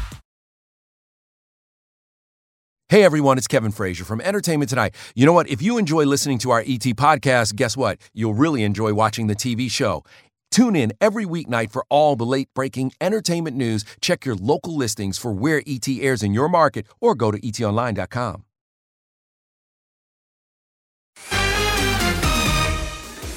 Hey 2.95 3.03
everyone, 3.03 3.39
it's 3.39 3.49
Kevin 3.49 3.73
Frazier 3.73 4.05
from 4.05 4.21
Entertainment 4.21 4.69
Tonight. 4.69 4.95
You 5.17 5.27
know 5.27 5.33
what? 5.33 5.49
If 5.49 5.61
you 5.61 5.79
enjoy 5.79 6.05
listening 6.05 6.39
to 6.39 6.53
our 6.53 6.61
ET 6.61 6.87
podcast, 6.95 7.57
guess 7.57 7.77
what? 7.77 7.99
You'll 8.13 8.35
really 8.35 8.63
enjoy 8.63 8.95
watching 8.95 9.27
the 9.27 9.35
TV 9.35 9.69
show. 9.69 10.05
Tune 10.53 10.77
in 10.77 10.93
every 11.01 11.25
weeknight 11.27 11.73
for 11.73 11.85
all 11.89 12.15
the 12.15 12.25
late 12.25 12.49
breaking 12.55 12.93
entertainment 13.01 13.57
news. 13.57 13.85
Check 14.01 14.25
your 14.25 14.37
local 14.37 14.77
listings 14.77 15.19
for 15.19 15.33
where 15.33 15.61
ET 15.67 15.89
airs 15.89 16.23
in 16.23 16.35
your 16.35 16.49
market 16.49 16.87
or 17.01 17.17
go 17.17 17.33
to 17.33 17.41
etonline.com. 17.41 18.45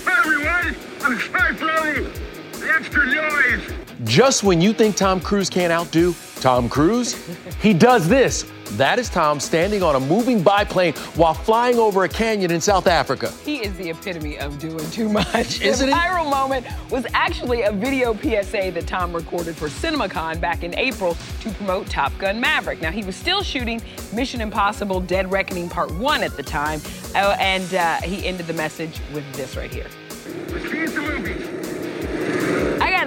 Hi 0.06 0.20
everyone, 0.20 0.76
I'm 1.02 1.20
sorry 1.20 1.56
for 1.56 2.60
the 2.60 2.70
extra 2.76 3.06
noise. 3.08 3.77
Just 4.08 4.44
when 4.44 4.62
you 4.62 4.72
think 4.72 4.96
Tom 4.96 5.20
Cruise 5.20 5.50
can't 5.50 5.72
outdo 5.72 6.16
Tom 6.36 6.70
Cruise, 6.70 7.14
he 7.62 7.74
does 7.74 8.08
this. 8.08 8.50
That 8.72 9.00
is 9.00 9.10
Tom 9.10 9.40
standing 9.40 9.84
on 9.84 9.96
a 9.96 10.00
moving 10.00 10.42
biplane 10.42 10.94
while 11.16 11.34
flying 11.34 11.78
over 11.78 12.04
a 12.04 12.10
canyon 12.10 12.52
in 12.52 12.62
South 12.62 12.88
Africa. 12.88 13.32
He 13.44 13.58
is 13.58 13.76
the 13.78 13.90
epitome 13.90 14.38
of 14.38 14.60
doing 14.60 14.90
too 14.92 15.10
much. 15.10 15.62
Isn't 15.62 15.90
the 15.90 15.96
he? 15.96 16.00
viral 16.00 16.30
moment 16.30 16.68
was 16.90 17.06
actually 17.14 17.64
a 17.64 17.72
video 17.72 18.14
PSA 18.14 18.72
that 18.72 18.88
Tom 18.88 19.14
recorded 19.14 19.56
for 19.56 19.68
CinemaCon 19.68 20.40
back 20.40 20.64
in 20.64 20.78
April 20.78 21.18
to 21.42 21.50
promote 21.52 21.88
Top 21.88 22.12
Gun 22.18 22.40
Maverick. 22.40 22.82
Now, 22.82 22.92
he 22.92 23.04
was 23.04 23.16
still 23.16 23.42
shooting 23.42 23.82
Mission 24.14 24.42
Impossible 24.42 25.00
Dead 25.02 25.30
Reckoning 25.32 25.70
Part 25.70 25.92
1 25.92 26.24
at 26.24 26.36
the 26.36 26.44
time, 26.44 26.82
uh, 27.16 27.36
and 27.40 27.74
uh, 27.74 27.98
he 28.02 28.26
ended 28.26 28.48
the 28.48 28.54
message 28.54 29.00
with 29.14 29.26
this 29.34 29.56
right 29.56 29.74
here. 29.74 29.88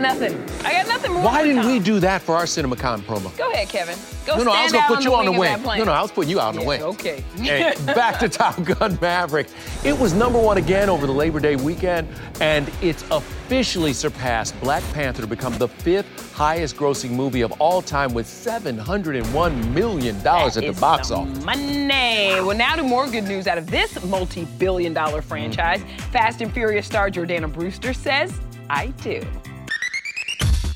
Got 0.00 0.18
nothing. 0.18 0.64
I 0.64 0.72
got 0.72 0.88
nothing 0.88 1.12
more. 1.12 1.22
Why 1.24 1.44
didn't 1.44 1.66
we 1.66 1.78
do 1.78 2.00
that 2.00 2.22
for 2.22 2.34
our 2.36 2.44
CinemaCon 2.44 3.00
promo? 3.02 3.36
Go 3.36 3.50
ahead, 3.50 3.68
Kevin. 3.68 3.98
Go 4.26 4.36
no, 4.36 4.44
no, 4.44 4.52
I 4.52 4.64
was 4.64 4.72
gonna 4.72 4.94
put 4.94 5.04
you 5.04 5.14
on 5.14 5.24
the 5.24 5.30
wing 5.32 5.40
wing. 5.40 5.52
of 5.54 5.58
that 5.60 5.64
plane. 5.64 5.78
No, 5.78 5.84
no, 5.86 5.92
I 5.92 6.02
was 6.02 6.10
putting 6.12 6.30
you 6.30 6.40
out 6.40 6.48
on 6.48 6.54
the 6.56 6.60
Yeah, 6.62 6.66
wing. 6.68 6.82
Okay. 6.82 7.24
Hey, 7.36 7.74
back 7.86 8.18
to 8.20 8.28
Top 8.28 8.62
Gun 8.62 8.98
Maverick. 9.00 9.48
It 9.84 9.98
was 9.98 10.12
number 10.12 10.38
one 10.38 10.58
again 10.58 10.88
over 10.88 11.06
the 11.06 11.12
Labor 11.12 11.40
Day 11.40 11.56
weekend, 11.56 12.08
and 12.40 12.70
it's 12.80 13.04
officially 13.10 13.92
surpassed 13.92 14.58
Black 14.60 14.82
Panther 14.92 15.22
to 15.22 15.28
become 15.28 15.56
the 15.58 15.68
fifth 15.68 16.32
highest 16.34 16.76
grossing 16.76 17.10
movie 17.10 17.42
of 17.42 17.52
all 17.60 17.82
time 17.82 18.14
with 18.14 18.26
$701 18.26 19.72
million 19.72 20.16
at 20.26 20.54
the 20.54 20.76
box 20.80 21.10
office. 21.10 21.44
Money. 21.44 21.88
Well, 22.40 22.56
now 22.56 22.76
to 22.76 22.82
more 22.82 23.08
good 23.08 23.24
news 23.24 23.46
out 23.46 23.58
of 23.58 23.70
this 23.70 24.02
multi-billion 24.04 24.92
dollar 24.94 25.22
franchise. 25.22 25.80
Mm-hmm. 25.80 26.12
Fast 26.12 26.40
and 26.40 26.52
Furious 26.52 26.86
star 26.86 27.10
Jordana 27.10 27.52
Brewster 27.52 27.92
says, 27.92 28.32
I 28.68 28.88
do. 29.02 29.22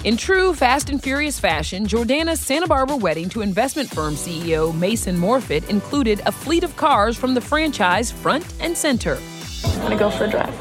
In 0.05 0.19
true 0.19 0.53
Fast 0.53 0.91
and 0.91 1.03
Furious 1.03 1.41
fashion, 1.41 1.87
Jordana's 1.87 2.39
Santa 2.39 2.67
Barbara 2.67 2.95
wedding 2.95 3.31
to 3.31 3.41
investment 3.41 3.89
firm 3.89 4.17
CEO 4.17 4.79
Mason 4.79 5.17
Morfitt 5.17 5.67
included 5.71 6.21
a 6.27 6.33
fleet 6.33 6.63
of 6.63 6.77
cars 6.77 7.17
from 7.17 7.33
the 7.33 7.41
franchise 7.41 8.11
front 8.11 8.45
and 8.61 8.77
center. 8.77 9.19
I'm 9.65 9.81
gonna 9.81 9.97
go 9.97 10.11
for 10.11 10.25
a 10.25 10.31
drive. 10.31 10.55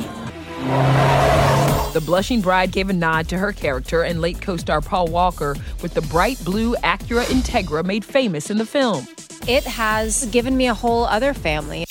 The 1.91 1.99
blushing 2.05 2.39
bride 2.39 2.71
gave 2.71 2.89
a 2.89 2.93
nod 2.93 3.27
to 3.27 3.37
her 3.37 3.51
character 3.51 4.03
and 4.03 4.21
late 4.21 4.39
co 4.39 4.55
star 4.55 4.79
Paul 4.79 5.07
Walker 5.07 5.57
with 5.81 5.93
the 5.93 6.01
bright 6.03 6.41
blue 6.45 6.75
Acura 6.75 7.25
Integra 7.25 7.83
made 7.83 8.05
famous 8.05 8.49
in 8.49 8.57
the 8.57 8.65
film. 8.65 9.05
It 9.45 9.65
has 9.65 10.25
given 10.27 10.55
me 10.55 10.67
a 10.67 10.73
whole 10.73 11.03
other 11.03 11.33
family. 11.33 11.83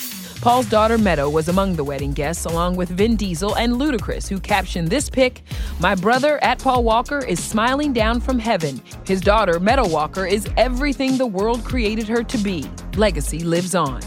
Paul's 0.43 0.69
daughter 0.69 0.99
Meadow 0.99 1.31
was 1.31 1.47
among 1.47 1.77
the 1.77 1.85
wedding 1.85 2.13
guests, 2.13 2.47
along 2.47 2.75
with 2.75 2.89
Vin 2.89 3.15
Diesel 3.15 3.55
and 3.55 3.75
Ludacris, 3.75 4.29
who 4.29 4.41
captioned 4.41 4.89
this 4.89 5.09
pic 5.09 5.45
My 5.79 5.95
brother, 5.95 6.43
at 6.43 6.59
Paul 6.59 6.83
Walker, 6.83 7.21
is 7.21 7.39
smiling 7.43 7.93
down 7.93 8.21
from 8.21 8.41
heaven. 8.41 8.83
His 9.07 9.21
daughter, 9.21 9.61
Meadow 9.61 9.87
Walker, 9.87 10.27
is 10.27 10.49
everything 10.57 11.17
the 11.17 11.29
world 11.29 11.65
created 11.65 12.09
her 12.09 12.25
to 12.25 12.39
be. 12.39 12.69
Legacy 12.97 13.39
lives 13.39 13.77
on. 13.77 14.03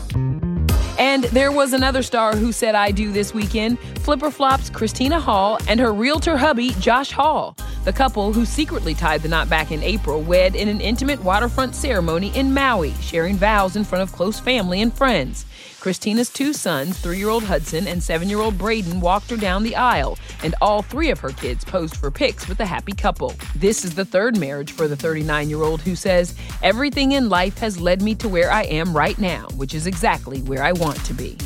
And 1.00 1.24
there 1.25 1.54
was 1.54 1.72
another 1.72 2.04
star 2.04 2.36
who 2.36 2.51
said 2.51 2.75
I 2.75 2.92
do 2.92 3.13
this 3.13 3.34
weekend 3.34 3.80
Flip 4.00 4.22
or 4.22 4.30
Flop's 4.30 4.70
Christina 4.70 5.22
Hall 5.22 5.58
and 5.70 5.80
her 5.80 5.94
realtor 5.94 6.36
hubby, 6.36 6.72
Josh 6.82 7.12
Hall. 7.12 7.56
The 7.86 7.94
couple, 7.94 8.34
who 8.34 8.46
secretly 8.46 8.96
tied 8.96 9.22
the 9.22 9.27
knot 9.27 9.48
back 9.48 9.72
in 9.72 9.84
April, 9.84 10.20
wed 10.20 10.56
in 10.56 10.70
an 10.70 10.82
intimate 10.82 11.24
waterfront 11.24 11.75
ceremony 11.75 12.36
in 12.36 12.51
Maui, 12.51 12.96
sharing 12.96 13.36
vows 13.36 13.75
in 13.75 13.84
front 13.84 14.01
of 14.01 14.12
close 14.12 14.39
family 14.39 14.82
and 14.82 14.92
friends. 14.92 15.46
Christina's 15.80 16.32
two 16.32 16.51
sons, 16.51 16.98
three 16.98 17.20
year 17.20 17.30
old 17.30 17.44
Hudson 17.44 17.88
and 17.88 18.01
seven 18.01 18.27
year 18.27 18.39
old 18.39 18.58
Braden, 18.58 19.01
walked 19.01 19.30
her 19.30 19.38
down 19.38 19.62
the 19.62 19.75
aisle, 19.75 20.18
and 20.42 20.56
all 20.62 20.82
three 20.82 21.12
of 21.12 21.20
her 21.20 21.30
kids 21.30 21.63
posed 21.63 21.96
for 21.96 22.10
pics 22.10 22.48
with 22.48 22.58
the 22.58 22.65
happy 22.65 22.94
couple. 22.94 23.36
This 23.56 23.86
is 23.86 23.94
the 23.94 24.04
third 24.04 24.36
marriage 24.36 24.72
for 24.72 24.88
the 24.88 24.96
39 24.96 25.48
year 25.48 25.62
old 25.62 25.82
who 25.82 25.96
says, 25.96 26.34
Everything 26.63 27.12
in 27.12 27.30
life 27.30 27.60
has 27.60 27.80
led 27.80 28.01
me 28.01 28.15
to 28.15 28.27
where 28.27 28.51
I 28.51 28.63
am 28.63 28.98
right 28.98 29.20
now, 29.20 29.46
which 29.58 29.75
is 29.75 29.86
exactly 29.86 30.42
where 30.42 30.63
I 30.63 30.72
want 30.72 31.06
to 31.06 31.13
be. 31.13 31.38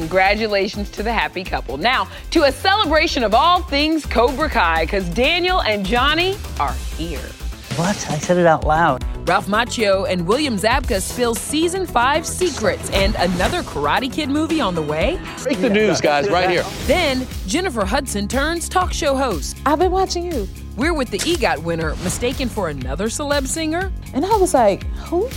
Congratulations 0.00 0.90
to 0.90 1.04
the 1.04 1.12
happy 1.12 1.44
couple. 1.44 1.76
Now, 1.76 2.08
to 2.32 2.42
a 2.42 2.52
celebration 2.52 3.22
of 3.22 3.32
all 3.32 3.62
things 3.62 4.04
Cobra 4.04 4.48
Kai, 4.48 4.86
because 4.86 5.08
Daniel 5.10 5.62
and 5.62 5.86
Johnny 5.86 6.36
are 6.58 6.72
here. 6.96 7.22
What? 7.76 7.96
I 8.10 8.18
said 8.18 8.36
it 8.38 8.46
out 8.46 8.64
loud. 8.64 9.04
Ralph 9.28 9.46
Macchio 9.46 10.08
and 10.10 10.26
William 10.26 10.56
Zabka 10.56 11.00
spill 11.00 11.36
season 11.36 11.86
five 11.86 12.26
secrets 12.26 12.90
and 12.90 13.14
another 13.20 13.62
Karate 13.62 14.12
Kid 14.12 14.28
movie 14.28 14.60
on 14.60 14.74
the 14.74 14.82
way. 14.82 15.20
Break 15.44 15.60
the 15.60 15.70
news, 15.70 16.00
guys, 16.00 16.28
right 16.28 16.50
here. 16.50 16.64
Then 16.86 17.24
Jennifer 17.46 17.84
Hudson 17.84 18.26
turns 18.26 18.68
talk 18.68 18.92
show 18.92 19.14
host. 19.16 19.56
I've 19.64 19.78
been 19.78 19.92
watching 19.92 20.30
you. 20.30 20.48
We're 20.76 20.92
with 20.92 21.10
the 21.10 21.18
EGOT 21.18 21.62
winner, 21.62 21.94
mistaken 22.02 22.48
for 22.48 22.68
another 22.68 23.06
celeb 23.06 23.46
singer. 23.46 23.92
And 24.12 24.26
I 24.26 24.36
was 24.38 24.54
like, 24.54 24.82
who? 25.06 25.28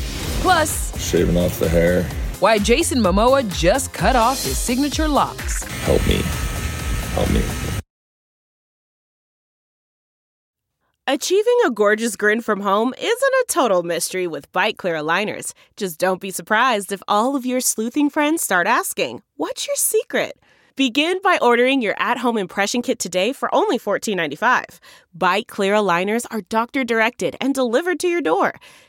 Plus, 0.42 1.00
shaving 1.00 1.38
off 1.38 1.60
the 1.60 1.70
hair. 1.70 2.10
Why 2.40 2.60
Jason 2.60 3.00
Momoa 3.00 3.52
just 3.52 3.94
cut 3.94 4.16
off 4.16 4.44
his 4.44 4.60
signature 4.60 5.08
locks. 5.08 5.64
Help 5.64 6.06
me. 6.08 6.22
Help 7.16 7.32
me. 7.32 7.42
Achieving 11.08 11.58
a 11.66 11.72
gorgeous 11.72 12.16
grin 12.16 12.42
from 12.42 12.62
home 12.62 12.94
isn't 12.96 13.10
a 13.10 13.46
total 13.48 13.82
mystery 13.82 14.28
with 14.28 14.52
Byte 14.52 14.78
clear 14.78 14.94
aligners. 14.94 15.54
Just 15.78 16.00
don't 16.00 16.22
be 16.22 16.30
surprised 16.30 16.92
if 16.92 17.02
all 17.08 17.36
of 17.36 17.44
your 17.46 17.60
sleuthing 17.60 18.12
friends 18.12 18.44
start 18.44 18.68
asking, 18.68 19.24
What's 19.38 19.66
your 19.66 19.78
secret? 19.78 20.38
Begin 20.76 21.20
by 21.24 21.40
ordering 21.42 21.82
your 21.82 21.96
at 21.98 22.20
home 22.20 22.38
impression 22.38 22.84
kit 22.84 23.00
today 23.00 23.34
for 23.34 23.50
only 23.56 23.80
$14.95. 23.80 24.78
Byte 25.18 25.48
clear 25.48 25.74
aligners 25.74 26.28
are 26.30 26.42
doctor 26.42 26.84
directed 26.84 27.36
and 27.42 27.56
delivered 27.56 28.00
to 28.02 28.08
your 28.08 28.22
door. 28.22 28.54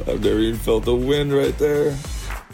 I've 0.00 0.22
never 0.22 0.38
even 0.38 0.58
felt 0.58 0.84
the 0.84 0.94
wind 0.94 1.32
right 1.32 1.56
there. 1.58 1.96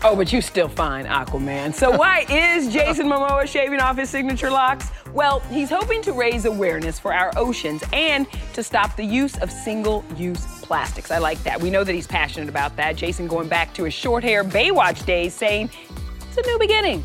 Oh, 0.05 0.17
but 0.17 0.33
you 0.33 0.41
still 0.41 0.69
fine, 0.69 1.07
Aquaman. 1.07 1.75
So 1.75 1.91
why 1.97 2.27
is 2.29 2.73
Jason 2.73 3.07
Momoa 3.07 3.47
shaving 3.47 3.81
off 3.81 3.97
his 3.97 4.11
signature 4.11 4.51
locks? 4.51 4.91
Well, 5.13 5.41
he's 5.41 5.71
hoping 5.71 6.03
to 6.03 6.13
raise 6.13 6.45
awareness 6.45 6.99
for 6.99 7.15
our 7.15 7.31
oceans 7.37 7.85
and 7.93 8.27
to 8.55 8.63
stop 8.63 8.97
the 8.97 9.05
use 9.05 9.39
of 9.39 9.51
single-use 9.51 10.63
plastics. 10.63 11.11
I 11.11 11.19
like 11.19 11.43
that. 11.45 11.61
We 11.61 11.71
know 11.71 11.85
that 11.85 11.93
he's 11.93 12.07
passionate 12.07 12.49
about 12.49 12.77
that. 12.77 12.97
Jason 12.97 13.27
going 13.29 13.49
back 13.49 13.75
to 13.75 13.85
his 13.85 13.95
short 13.95 14.25
hair 14.25 14.43
Baywatch 14.43 15.05
days 15.05 15.35
saying, 15.35 15.71
it's 16.29 16.37
a 16.39 16.51
new 16.51 16.59
beginning. 16.59 17.05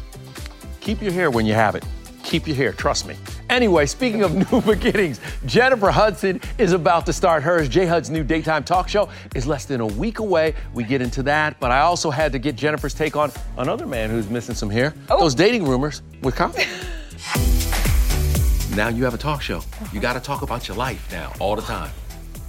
Keep 0.80 1.02
your 1.02 1.12
hair 1.12 1.30
when 1.30 1.46
you 1.46 1.54
have 1.54 1.76
it. 1.76 1.84
Keep 2.28 2.46
your 2.46 2.58
hair, 2.58 2.74
trust 2.74 3.08
me. 3.08 3.16
Anyway, 3.50 3.86
speaking 3.86 4.22
of 4.22 4.36
new 4.52 4.62
beginnings, 4.62 5.22
Jennifer 5.46 5.90
Hudson 5.90 6.42
is 6.58 6.74
about 6.74 7.06
to 7.06 7.14
start 7.14 7.42
hers. 7.42 7.70
J 7.70 7.86
Hud's 7.86 8.10
new 8.10 8.22
daytime 8.22 8.66
talk 8.66 8.90
show 8.90 9.08
is 9.34 9.48
less 9.48 9.64
than 9.64 9.80
a 9.80 9.88
week 9.88 10.20
away. 10.20 10.54
We 10.74 10.84
get 10.84 11.02
into 11.02 11.24
that, 11.24 11.58
but 11.62 11.72
I 11.72 11.80
also 11.80 12.10
had 12.10 12.34
to 12.34 12.40
get 12.40 12.58
Jennifer's 12.58 12.94
take 12.94 13.16
on 13.16 13.32
another 13.58 13.86
man 13.86 14.10
who's 14.10 14.30
missing 14.30 14.56
some 14.56 14.70
hair. 14.70 14.94
Oh. 15.10 15.22
Those 15.22 15.36
dating 15.36 15.64
rumors 15.64 16.02
with 16.22 16.36
Common. 16.36 16.58
now 18.76 18.90
you 18.90 19.06
have 19.06 19.14
a 19.14 19.18
talk 19.18 19.42
show. 19.42 19.62
You 19.94 20.02
got 20.02 20.14
to 20.14 20.20
talk 20.20 20.42
about 20.42 20.68
your 20.68 20.76
life 20.76 21.10
now, 21.10 21.32
all 21.40 21.56
the 21.56 21.62
time. 21.62 21.92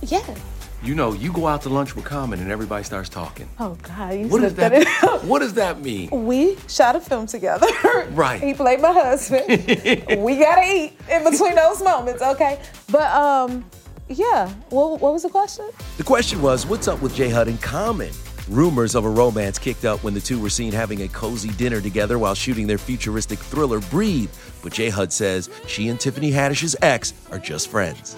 Yeah. 0.03 0.35
You 0.81 0.95
know, 0.95 1.13
you 1.13 1.33
go 1.33 1.49
out 1.49 1.63
to 1.63 1.69
lunch 1.69 1.97
with 1.97 2.05
Common 2.05 2.39
and 2.41 2.53
everybody 2.53 2.85
starts 2.85 3.09
talking. 3.09 3.49
Oh 3.59 3.77
God! 3.83 4.15
You 4.15 4.29
what 4.29 4.43
does 4.43 4.55
that? 4.55 4.71
that 4.71 5.21
what 5.25 5.41
does 5.41 5.55
that 5.55 5.81
mean? 5.81 6.09
We 6.11 6.57
shot 6.69 6.95
a 6.95 7.01
film 7.01 7.27
together. 7.27 7.67
Right. 8.11 8.41
he 8.41 8.55
played 8.55 8.81
my 8.81 8.93
husband. 8.93 9.49
we 9.49 10.39
gotta 10.39 10.63
eat 10.65 10.93
in 11.11 11.25
between 11.25 11.55
those 11.55 11.83
moments, 11.83 12.23
okay? 12.23 12.61
But 12.91 13.13
um, 13.13 13.65
yeah. 14.09 14.49
What, 14.71 15.01
what 15.01 15.13
was 15.13 15.25
the 15.25 15.29
question? 15.29 15.69
The 15.97 16.05
question 16.05 16.41
was, 16.41 16.65
what's 16.67 16.89
up 16.89 17.03
with 17.03 17.15
J 17.15 17.29
Hud 17.29 17.49
and 17.49 17.61
Common? 17.61 18.11
Rumors 18.49 18.95
of 18.95 19.05
a 19.05 19.11
romance 19.11 19.59
kicked 19.59 19.85
up 19.85 20.03
when 20.03 20.15
the 20.15 20.21
two 20.21 20.41
were 20.41 20.49
seen 20.49 20.73
having 20.73 21.03
a 21.03 21.09
cozy 21.09 21.51
dinner 21.51 21.81
together 21.81 22.19
while 22.19 22.35
shooting 22.35 22.67
their 22.67 22.79
futuristic 22.79 23.39
thriller 23.39 23.81
Breathe. 23.81 24.31
But 24.63 24.73
J 24.73 24.89
Hud 24.89 25.13
says 25.13 25.51
she 25.67 25.89
and 25.89 26.01
Tiffany 26.01 26.31
Haddish's 26.31 26.75
ex 26.81 27.13
are 27.31 27.39
just 27.39 27.69
friends. 27.69 28.17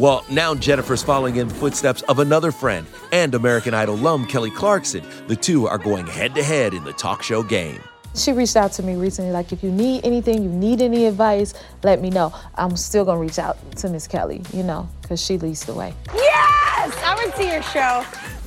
Well, 0.00 0.24
now 0.30 0.54
Jennifer's 0.54 1.02
following 1.02 1.36
in 1.36 1.48
the 1.48 1.54
footsteps 1.54 2.00
of 2.08 2.20
another 2.20 2.52
friend 2.52 2.86
and 3.12 3.34
American 3.34 3.74
Idol 3.74 3.96
alum 3.96 4.26
Kelly 4.26 4.50
Clarkson. 4.50 5.04
The 5.26 5.36
two 5.36 5.66
are 5.66 5.76
going 5.76 6.06
head 6.06 6.34
to 6.36 6.42
head 6.42 6.72
in 6.72 6.84
the 6.84 6.94
talk 6.94 7.22
show 7.22 7.42
game. 7.42 7.82
She 8.14 8.32
reached 8.32 8.56
out 8.56 8.72
to 8.72 8.82
me 8.82 8.94
recently, 8.94 9.30
like, 9.30 9.52
if 9.52 9.62
you 9.62 9.70
need 9.70 10.02
anything, 10.02 10.42
you 10.42 10.48
need 10.48 10.80
any 10.80 11.04
advice, 11.04 11.52
let 11.82 12.00
me 12.00 12.08
know. 12.08 12.32
I'm 12.54 12.78
still 12.78 13.04
gonna 13.04 13.20
reach 13.20 13.38
out 13.38 13.58
to 13.76 13.90
Miss 13.90 14.06
Kelly, 14.06 14.42
you 14.54 14.62
know, 14.62 14.88
because 15.02 15.22
she 15.22 15.36
leads 15.36 15.66
the 15.66 15.74
way. 15.74 15.92
Yes! 16.14 16.96
I 17.04 17.22
would 17.22 17.34
see 17.34 17.52
your 17.52 17.62
show. 17.62 18.02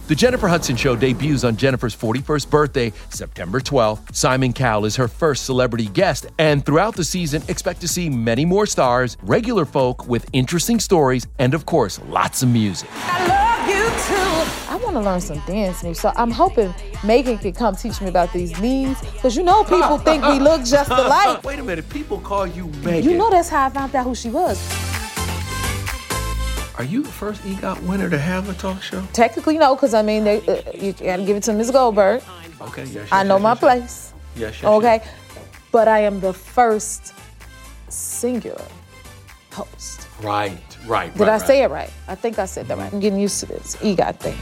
The 0.05 0.15
Jennifer 0.15 0.49
Hudson 0.49 0.75
Show 0.75 0.97
debuts 0.97 1.45
on 1.45 1.55
Jennifer's 1.55 1.95
41st 1.95 2.49
birthday, 2.49 2.91
September 3.09 3.61
12th. 3.61 4.13
Simon 4.13 4.51
Cowell 4.51 4.83
is 4.83 4.97
her 4.97 5.07
first 5.07 5.45
celebrity 5.45 5.87
guest, 5.87 6.25
and 6.37 6.65
throughout 6.65 6.97
the 6.97 7.05
season, 7.05 7.41
expect 7.47 7.79
to 7.81 7.87
see 7.87 8.09
many 8.09 8.43
more 8.43 8.65
stars, 8.65 9.15
regular 9.21 9.63
folk 9.63 10.05
with 10.05 10.29
interesting 10.33 10.81
stories, 10.81 11.25
and 11.39 11.53
of 11.53 11.65
course, 11.65 12.01
lots 12.09 12.43
of 12.43 12.49
music. 12.49 12.89
I 12.95 13.27
love 13.27 13.69
you 13.69 13.83
too. 13.85 14.69
I 14.69 14.75
want 14.83 14.97
to 14.97 14.99
learn 14.99 15.21
some 15.21 15.39
dance 15.47 15.81
moves, 15.85 16.01
so 16.01 16.11
I'm 16.17 16.31
hoping 16.31 16.75
Megan 17.05 17.37
can 17.37 17.53
come 17.53 17.73
teach 17.77 18.01
me 18.01 18.09
about 18.09 18.33
these 18.33 18.59
knees, 18.59 18.99
because 18.99 19.37
you 19.37 19.43
know 19.43 19.63
people 19.63 19.97
think 19.99 20.25
we 20.25 20.37
look 20.37 20.65
just 20.65 20.91
alike. 20.91 21.41
Wait 21.45 21.59
a 21.59 21.63
minute, 21.63 21.87
people 21.87 22.19
call 22.19 22.45
you 22.45 22.67
Megan. 22.83 23.09
You 23.09 23.17
know 23.17 23.29
that's 23.29 23.47
how 23.47 23.67
I 23.67 23.69
found 23.69 23.95
out 23.95 24.03
who 24.03 24.15
she 24.15 24.29
was. 24.29 24.59
Are 26.75 26.83
you 26.83 27.03
the 27.03 27.11
first 27.11 27.41
EGOT 27.43 27.83
winner 27.83 28.09
to 28.09 28.17
have 28.17 28.49
a 28.49 28.53
talk 28.55 28.81
show? 28.81 29.05
Technically, 29.13 29.59
no, 29.59 29.75
because 29.75 29.93
I 29.93 30.01
mean, 30.01 30.23
they, 30.23 30.39
uh, 30.47 30.71
you 30.73 30.93
got 30.93 31.17
to 31.17 31.25
give 31.25 31.37
it 31.37 31.43
to 31.43 31.53
Ms. 31.53 31.69
Goldberg. 31.69 32.23
Okay, 32.61 32.83
yes. 32.85 32.93
yes 32.93 33.09
I 33.11 33.23
know 33.23 33.35
yes, 33.35 33.43
my 33.43 33.51
yes, 33.51 33.59
place. 33.59 34.13
Yes, 34.35 34.61
yes. 34.61 34.63
Okay, 34.63 35.03
but 35.71 35.87
I 35.87 35.99
am 35.99 36.19
the 36.19 36.33
first 36.33 37.13
singular 37.89 38.65
host. 39.51 40.07
Right, 40.23 40.57
right. 40.87 41.13
Did 41.13 41.19
right, 41.19 41.29
I 41.29 41.31
right. 41.33 41.41
say 41.41 41.63
it 41.63 41.69
right? 41.69 41.91
I 42.07 42.15
think 42.15 42.39
I 42.39 42.45
said 42.45 42.67
that 42.67 42.77
right. 42.79 42.91
I'm 42.91 42.99
getting 42.99 43.19
used 43.19 43.39
to 43.41 43.45
this 43.45 43.75
EGOT 43.75 44.17
thing. 44.17 44.37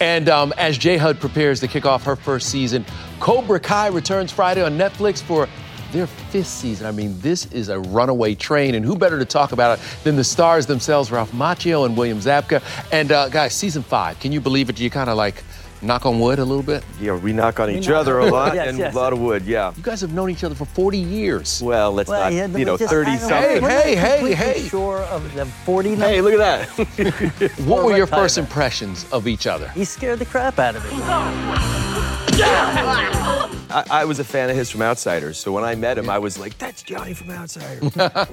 And 0.00 0.28
um, 0.28 0.52
as 0.58 0.76
J 0.76 0.96
Hud 0.96 1.20
prepares 1.20 1.60
to 1.60 1.68
kick 1.68 1.86
off 1.86 2.02
her 2.02 2.16
first 2.16 2.48
season, 2.48 2.84
Cobra 3.20 3.60
Kai 3.60 3.86
returns 3.86 4.32
Friday 4.32 4.64
on 4.64 4.76
Netflix 4.76 5.22
for 5.22 5.48
their 5.92 6.06
fifth 6.06 6.48
season. 6.48 6.86
I 6.86 6.90
mean, 6.90 7.18
this 7.20 7.46
is 7.52 7.68
a 7.68 7.78
runaway 7.78 8.34
train, 8.34 8.74
and 8.74 8.84
who 8.84 8.96
better 8.96 9.18
to 9.18 9.24
talk 9.24 9.52
about 9.52 9.78
it 9.78 9.84
than 10.04 10.16
the 10.16 10.24
stars 10.24 10.66
themselves, 10.66 11.10
Ralph 11.10 11.32
Macchio 11.32 11.86
and 11.86 11.96
William 11.96 12.18
Zabka. 12.18 12.62
And 12.90 13.12
uh, 13.12 13.28
guys, 13.28 13.54
season 13.54 13.82
five, 13.82 14.18
can 14.18 14.32
you 14.32 14.40
believe 14.40 14.68
it? 14.70 14.76
Do 14.76 14.84
you 14.84 14.90
kind 14.90 15.10
of 15.10 15.16
like 15.16 15.44
knock 15.82 16.06
on 16.06 16.18
wood 16.18 16.38
a 16.38 16.44
little 16.44 16.62
bit? 16.62 16.84
Yeah, 17.00 17.16
we 17.16 17.32
knock 17.32 17.60
on 17.60 17.70
each 17.70 17.88
other 17.88 18.18
a 18.18 18.26
lot 18.26 18.54
yes, 18.56 18.68
and 18.68 18.78
yes. 18.78 18.94
a 18.94 18.96
lot 18.96 19.12
of 19.12 19.20
wood, 19.20 19.44
yeah. 19.44 19.72
You 19.76 19.82
guys 19.82 20.00
have 20.00 20.12
known 20.12 20.30
each 20.30 20.44
other 20.44 20.54
for 20.54 20.64
40 20.64 20.98
years. 20.98 21.60
Well, 21.62 21.92
let's 21.92 22.08
well, 22.08 22.22
not, 22.22 22.32
yeah, 22.32 22.46
you 22.46 22.64
know, 22.64 22.76
30 22.76 23.16
something. 23.18 23.62
Hey, 23.62 23.94
hey, 23.94 24.34
hey, 24.34 24.34
hey. 24.34 24.68
Sure 24.68 25.00
of 25.00 25.34
the 25.34 25.44
40 25.46 25.96
Hey, 25.96 26.20
look 26.20 26.34
at 26.34 26.38
that. 26.38 26.68
what 27.66 27.84
were 27.84 27.96
your 27.96 28.06
first 28.06 28.38
impressions 28.38 29.10
of 29.12 29.26
each 29.28 29.46
other? 29.46 29.68
He 29.70 29.84
scared 29.84 30.20
the 30.20 30.26
crap 30.26 30.58
out 30.58 30.76
of 30.76 30.84
me. 30.84 30.98
I, 33.72 33.84
I 34.02 34.04
was 34.04 34.18
a 34.18 34.24
fan 34.24 34.50
of 34.50 34.56
his 34.56 34.70
from 34.70 34.82
Outsiders, 34.82 35.38
so 35.38 35.52
when 35.52 35.64
I 35.64 35.74
met 35.74 35.98
him, 35.98 36.08
I 36.10 36.18
was 36.18 36.38
like, 36.38 36.58
"That's 36.58 36.82
Johnny 36.82 37.14
from 37.14 37.30
Outsiders." 37.30 37.92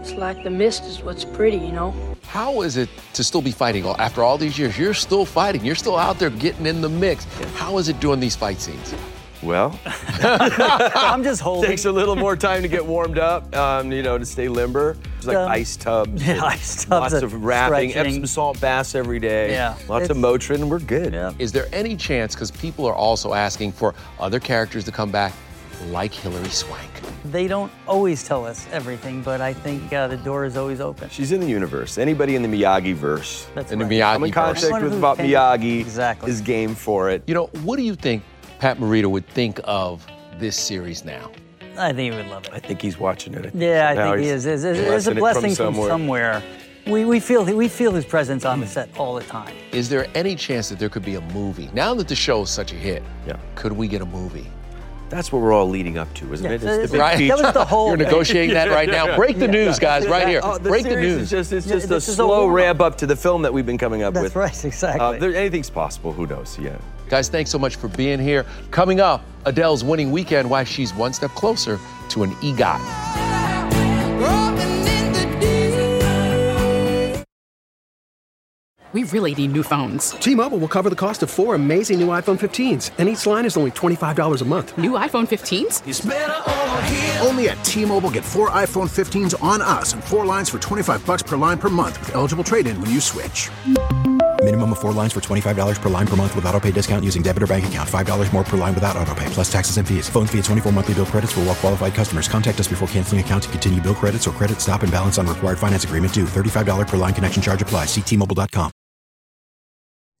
It's 0.00 0.12
like 0.12 0.42
the 0.44 0.50
mist 0.50 0.84
is 0.84 1.02
what's 1.02 1.26
pretty, 1.26 1.58
you 1.58 1.72
know? 1.72 1.94
How 2.26 2.62
is 2.62 2.78
it 2.78 2.88
to 3.12 3.22
still 3.22 3.42
be 3.42 3.50
fighting 3.50 3.84
all- 3.84 4.00
after 4.00 4.24
all 4.24 4.38
these 4.38 4.58
years? 4.58 4.78
You're 4.78 4.94
still 4.94 5.26
fighting. 5.26 5.62
You're 5.62 5.74
still 5.74 5.96
out 5.98 6.18
there 6.18 6.30
getting 6.30 6.64
in 6.64 6.80
the 6.80 6.88
mix. 6.88 7.24
How 7.54 7.76
is 7.76 7.90
it 7.90 8.00
doing 8.00 8.18
these 8.18 8.34
fight 8.34 8.62
scenes? 8.62 8.94
Well, 9.42 9.78
I'm 9.86 11.22
just 11.22 11.40
holding. 11.40 11.70
takes 11.70 11.86
a 11.86 11.92
little 11.92 12.14
more 12.16 12.36
time 12.36 12.60
to 12.62 12.68
get 12.68 12.84
warmed 12.84 13.18
up, 13.18 13.54
um, 13.56 13.90
you 13.90 14.02
know, 14.02 14.18
to 14.18 14.26
stay 14.26 14.48
limber. 14.48 14.96
It's 15.16 15.26
like 15.26 15.36
Um, 15.36 15.50
ice 15.50 15.76
tubs. 15.76 16.26
yeah, 16.26 16.42
ice 16.44 16.84
tubs 16.84 17.12
Lots 17.12 17.22
of 17.24 17.42
wrapping, 17.42 17.90
stretching. 17.90 18.12
Epsom 18.14 18.26
salt 18.26 18.60
baths 18.60 18.94
every 18.94 19.18
day. 19.18 19.52
Yeah, 19.52 19.76
Lots 19.88 20.10
of 20.10 20.16
Motrin, 20.18 20.56
and 20.56 20.70
we're 20.70 20.78
good. 20.78 21.14
Is 21.38 21.52
there 21.52 21.68
any 21.72 21.96
chance, 21.96 22.34
because 22.34 22.50
people 22.50 22.84
are 22.86 22.94
also 22.94 23.32
asking 23.32 23.72
for 23.72 23.94
other 24.18 24.40
characters 24.40 24.84
to 24.84 24.92
come 24.92 25.10
back, 25.10 25.32
like 25.88 26.12
Hilary 26.12 26.48
Swank? 26.50 26.90
They 27.24 27.46
don't 27.48 27.70
always 27.86 28.22
tell 28.26 28.44
us 28.46 28.66
everything, 28.72 29.22
but 29.22 29.40
I 29.40 29.52
think 29.54 29.90
uh, 29.92 30.08
the 30.08 30.16
door 30.18 30.44
is 30.44 30.56
always 30.56 30.80
open. 30.80 31.08
She's 31.10 31.32
in 31.32 31.40
the 31.40 31.46
universe. 31.48 31.96
Anybody 31.98 32.34
in 32.34 32.42
the 32.42 32.48
Miyagi 32.48 32.94
verse. 32.94 33.46
That's 33.54 33.72
In 33.72 33.78
the 33.78 33.84
right. 33.84 33.92
Miyagi 33.92 34.14
I'm 34.14 34.24
in 34.24 34.32
contact 34.32 34.82
with 34.82 34.92
who 34.92 34.98
about 34.98 35.18
Miyagi. 35.18 35.80
Exactly. 35.80 36.30
Is 36.30 36.40
game 36.40 36.74
for 36.74 37.10
it. 37.10 37.22
You 37.26 37.34
know, 37.34 37.46
what 37.62 37.76
do 37.76 37.82
you 37.82 37.94
think 37.94 38.22
Pat 38.60 38.76
Morita 38.78 39.06
would 39.10 39.26
think 39.28 39.58
of 39.64 40.06
this 40.38 40.54
series 40.56 41.02
now? 41.04 41.30
I 41.78 41.92
think 41.94 42.12
he 42.12 42.16
would 42.18 42.26
love 42.28 42.44
it. 42.44 42.50
I 42.52 42.58
think 42.58 42.82
he's 42.82 42.98
watching 42.98 43.32
it. 43.32 43.54
Yeah, 43.54 43.88
I 43.90 43.94
think 43.96 44.16
he 44.18 44.22
he's 44.24 44.44
is. 44.44 44.62
There's, 44.62 44.62
there's 44.76 45.06
a 45.06 45.14
blessing 45.14 45.16
it 45.16 45.20
blessing 45.20 45.54
from 45.54 45.74
somewhere. 45.86 46.42
We, 46.86 47.04
we 47.06 47.20
feel 47.20 47.44
we 47.44 47.68
feel 47.68 47.92
his 47.92 48.04
presence 48.04 48.44
on 48.44 48.60
the 48.60 48.66
set 48.66 48.90
all 48.98 49.14
the 49.14 49.22
time. 49.24 49.54
Is 49.72 49.88
there 49.88 50.06
any 50.14 50.34
chance 50.36 50.68
that 50.68 50.78
there 50.78 50.88
could 50.90 51.04
be 51.04 51.14
a 51.14 51.20
movie? 51.32 51.70
Now 51.72 51.94
that 51.94 52.06
the 52.08 52.14
show 52.14 52.42
is 52.42 52.50
such 52.50 52.72
a 52.72 52.74
hit, 52.74 53.02
Yeah. 53.26 53.36
could 53.54 53.72
we 53.72 53.88
get 53.88 54.02
a 54.02 54.06
movie? 54.06 54.46
That's 55.08 55.32
what 55.32 55.40
we're 55.42 55.52
all 55.52 55.68
leading 55.68 55.96
up 55.98 56.12
to, 56.14 56.32
isn't 56.32 56.46
Yeah, 56.46 56.52
it? 56.56 56.60
that- 56.60 56.80
It's 56.80 56.92
the 56.92 56.96
big 56.98 57.00
Right? 57.00 57.18
feature. 57.18 57.36
That 57.36 57.44
was 57.44 57.54
the 57.54 57.64
whole. 57.64 57.88
You're 57.88 57.96
negotiating 57.96 58.54
that 58.54 58.68
right 58.68 58.88
now. 58.88 59.16
Break 59.16 59.38
the 59.38 59.48
news, 59.48 59.78
guys, 59.78 60.06
right 60.06 60.28
here. 60.28 60.40
Oh, 60.42 60.58
the 60.58 60.68
Break 60.68 60.84
the 60.84 60.90
series 60.90 61.06
news. 61.16 61.22
Is 61.22 61.30
just, 61.30 61.52
it's 61.52 61.66
just 61.66 61.90
a 61.90 61.96
a 61.96 62.00
slow 62.00 62.28
warm-up. 62.28 62.56
ramp 62.56 62.80
up 62.80 62.98
to 62.98 63.06
the 63.06 63.16
film 63.16 63.42
that 63.42 63.52
we've 63.52 63.66
been 63.66 63.78
coming 63.78 64.02
up 64.02 64.12
That's 64.14 64.24
with. 64.24 64.36
right, 64.36 64.64
exactly. 64.64 65.00
Uh, 65.00 65.12
there, 65.18 65.34
anything's 65.34 65.70
possible. 65.70 66.12
Who 66.12 66.26
knows? 66.26 66.58
Yeah. 66.60 66.76
Guys, 67.10 67.28
thanks 67.28 67.50
so 67.50 67.58
much 67.58 67.74
for 67.74 67.88
being 67.88 68.20
here. 68.20 68.46
Coming 68.70 69.00
up, 69.00 69.24
Adele's 69.44 69.82
winning 69.82 70.12
weekend, 70.12 70.48
why 70.48 70.62
she's 70.62 70.94
one 70.94 71.12
step 71.12 71.32
closer 71.32 71.78
to 72.10 72.22
an 72.22 72.30
EGOT. 72.36 72.80
We 78.92 79.04
really 79.04 79.36
need 79.36 79.52
new 79.52 79.62
phones. 79.62 80.10
T-Mobile 80.12 80.58
will 80.58 80.66
cover 80.68 80.90
the 80.90 80.96
cost 80.96 81.22
of 81.22 81.30
four 81.30 81.54
amazing 81.54 82.00
new 82.00 82.08
iPhone 82.08 82.38
15s, 82.38 82.90
and 82.98 83.08
each 83.08 83.24
line 83.24 83.44
is 83.44 83.56
only 83.56 83.70
$25 83.70 84.42
a 84.42 84.44
month. 84.44 84.76
New 84.76 84.92
iPhone 84.92 85.28
15s? 85.28 87.24
Only 87.24 87.48
at 87.50 87.64
T-Mobile 87.64 88.10
get 88.10 88.24
four 88.24 88.50
iPhone 88.50 88.88
15s 88.88 89.40
on 89.42 89.62
us 89.62 89.92
and 89.92 90.02
four 90.02 90.26
lines 90.26 90.50
for 90.50 90.58
25 90.58 91.06
bucks 91.06 91.22
per 91.22 91.36
line 91.36 91.58
per 91.58 91.68
month 91.68 92.00
with 92.00 92.16
eligible 92.16 92.42
trade-in 92.42 92.80
when 92.80 92.90
you 92.90 93.00
switch. 93.00 93.48
Minimum 94.42 94.72
of 94.72 94.78
four 94.78 94.94
lines 94.94 95.12
for 95.12 95.20
$25 95.20 95.80
per 95.80 95.88
line 95.90 96.06
per 96.06 96.16
month 96.16 96.34
with 96.34 96.46
auto 96.46 96.58
pay 96.58 96.70
discount 96.70 97.04
using 97.04 97.22
debit 97.22 97.42
or 97.42 97.46
bank 97.46 97.66
account. 97.66 97.86
$5 97.88 98.32
more 98.32 98.42
per 98.42 98.56
line 98.56 98.74
without 98.74 98.96
auto 98.96 99.14
pay, 99.14 99.26
plus 99.26 99.52
taxes 99.52 99.76
and 99.76 99.86
fees. 99.86 100.08
Phone 100.08 100.26
fee 100.26 100.38
at 100.38 100.46
24 100.46 100.72
monthly 100.72 100.94
bill 100.94 101.04
credits 101.04 101.32
for 101.32 101.40
all 101.40 101.46
well 101.46 101.54
qualified 101.54 101.92
customers. 101.92 102.26
Contact 102.26 102.58
us 102.58 102.66
before 102.66 102.88
canceling 102.88 103.20
account 103.20 103.42
to 103.42 103.48
continue 103.50 103.82
bill 103.82 103.94
credits 103.94 104.26
or 104.26 104.30
credit 104.30 104.58
stop 104.58 104.82
and 104.82 104.90
balance 104.90 105.18
on 105.18 105.26
required 105.26 105.58
finance 105.58 105.84
agreement 105.84 106.14
due. 106.14 106.24
$35 106.24 106.88
per 106.88 106.96
line 106.96 107.12
connection 107.12 107.42
charge 107.42 107.60
apply. 107.60 107.84
Ctmobile.com. 107.84 108.70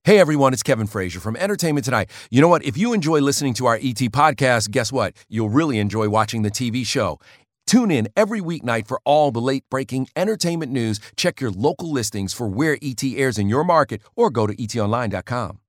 Hey 0.04 0.18
everyone, 0.18 0.54
it's 0.54 0.62
Kevin 0.62 0.86
Frazier 0.86 1.20
from 1.20 1.36
Entertainment 1.36 1.84
Tonight. 1.84 2.10
You 2.30 2.40
know 2.40 2.48
what? 2.48 2.64
If 2.64 2.78
you 2.78 2.94
enjoy 2.94 3.20
listening 3.20 3.52
to 3.54 3.66
our 3.66 3.76
ET 3.76 4.00
podcast, 4.10 4.70
guess 4.70 4.90
what? 4.90 5.14
You'll 5.28 5.50
really 5.50 5.78
enjoy 5.78 6.08
watching 6.08 6.40
the 6.40 6.50
TV 6.50 6.86
show. 6.86 7.20
Tune 7.66 7.90
in 7.90 8.08
every 8.16 8.40
weeknight 8.40 8.88
for 8.88 9.00
all 9.04 9.30
the 9.30 9.40
late 9.40 9.64
breaking 9.70 10.08
entertainment 10.16 10.72
news. 10.72 11.00
Check 11.16 11.40
your 11.40 11.50
local 11.50 11.90
listings 11.92 12.32
for 12.32 12.48
where 12.48 12.78
ET 12.82 13.02
airs 13.04 13.38
in 13.38 13.48
your 13.48 13.64
market 13.64 14.02
or 14.16 14.30
go 14.30 14.46
to 14.46 14.54
etonline.com. 14.54 15.60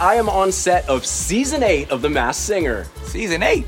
I 0.00 0.14
am 0.14 0.28
on 0.28 0.52
set 0.52 0.88
of 0.88 1.04
season 1.04 1.62
eight 1.64 1.90
of 1.90 2.02
The 2.02 2.08
Masked 2.08 2.44
Singer. 2.44 2.86
Season 3.04 3.42
eight? 3.42 3.66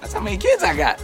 That's 0.00 0.12
how 0.12 0.20
many 0.20 0.36
kids 0.36 0.62
I 0.62 0.76
got. 0.76 1.00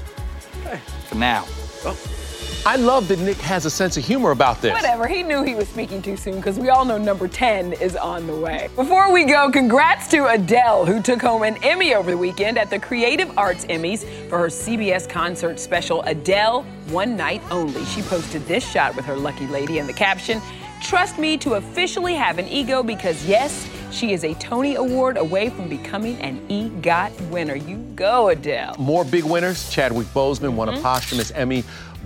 For 1.09 1.15
now. 1.15 1.45
Oh. 1.85 2.24
I 2.67 2.77
love 2.77 3.09
that 3.09 3.19
Nick 3.19 3.37
has 3.39 3.67
a 3.67 3.71
sense 3.71 3.99
of 3.99 4.07
humor 4.07 4.31
about 4.31 4.63
this. 4.63 4.73
Whatever, 4.73 5.07
he 5.07 5.23
knew 5.23 5.43
he 5.43 5.55
was 5.55 5.69
speaking 5.69 6.01
too 6.01 6.17
soon 6.17 6.37
because 6.37 6.59
we 6.59 6.71
all 6.71 6.87
know 6.87 6.97
number 6.97 7.29
10 7.29 7.75
is 7.75 7.95
on 7.95 8.27
the 8.27 8.35
way. 8.35 8.71
Before 8.75 9.13
we 9.13 9.25
go, 9.25 9.51
congrats 9.51 10.09
to 10.09 10.29
Adele, 10.29 10.87
who 10.87 11.03
took 11.03 11.21
home 11.21 11.43
an 11.43 11.63
Emmy 11.63 11.95
over 11.95 12.11
the 12.11 12.17
weekend 12.17 12.57
at 12.57 12.71
the 12.71 12.79
Creative 12.79 13.37
Arts 13.37 13.67
Emmys 13.67 14.05
for 14.31 14.39
her 14.39 14.47
CBS 14.47 15.07
concert 15.07 15.61
special, 15.61 16.01
Adele 16.05 16.63
One 16.89 17.19
Night 17.19 17.43
Only. 17.51 17.85
She 17.85 18.01
posted 18.01 18.47
this 18.47 18.67
shot 18.67 18.97
with 18.97 19.05
her 19.05 19.17
lucky 19.17 19.47
lady 19.49 19.79
and 19.79 19.87
the 19.87 19.93
caption, 19.93 20.41
Trust 20.85 21.19
me 21.19 21.39
to 21.39 21.55
officially 21.55 22.15
have 22.15 22.39
an 22.39 22.47
ego 22.47 22.83
because, 22.83 23.25
yes, 23.25 23.67
she 23.91 24.13
is 24.13 24.23
a 24.23 24.35
Tony 24.35 24.75
Award 24.75 25.17
away 25.17 25.49
from 25.49 25.67
becoming 25.67 26.21
an 26.21 26.47
EGOT 26.49 27.31
winner. 27.31 27.55
You 27.55 27.79
go, 27.97 28.29
Adele. 28.29 28.77
More 28.79 29.03
big 29.03 29.25
winners. 29.25 29.71
Chadwick 29.71 30.07
Boseman 30.09 30.53
won 30.53 30.69
a 30.69 30.73
mm-hmm. 30.73 30.83
posthumous 30.83 31.31
Emmy 31.31 31.65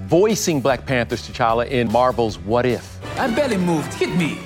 voicing 0.08 0.58
Black 0.58 0.86
Panther's 0.86 1.28
T'Challa 1.28 1.68
in 1.68 1.92
Marvel's 1.92 2.38
What 2.38 2.64
If. 2.64 2.98
I 3.18 3.30
barely 3.34 3.58
moved. 3.58 3.92
Hit 3.92 4.16
me. 4.16 4.38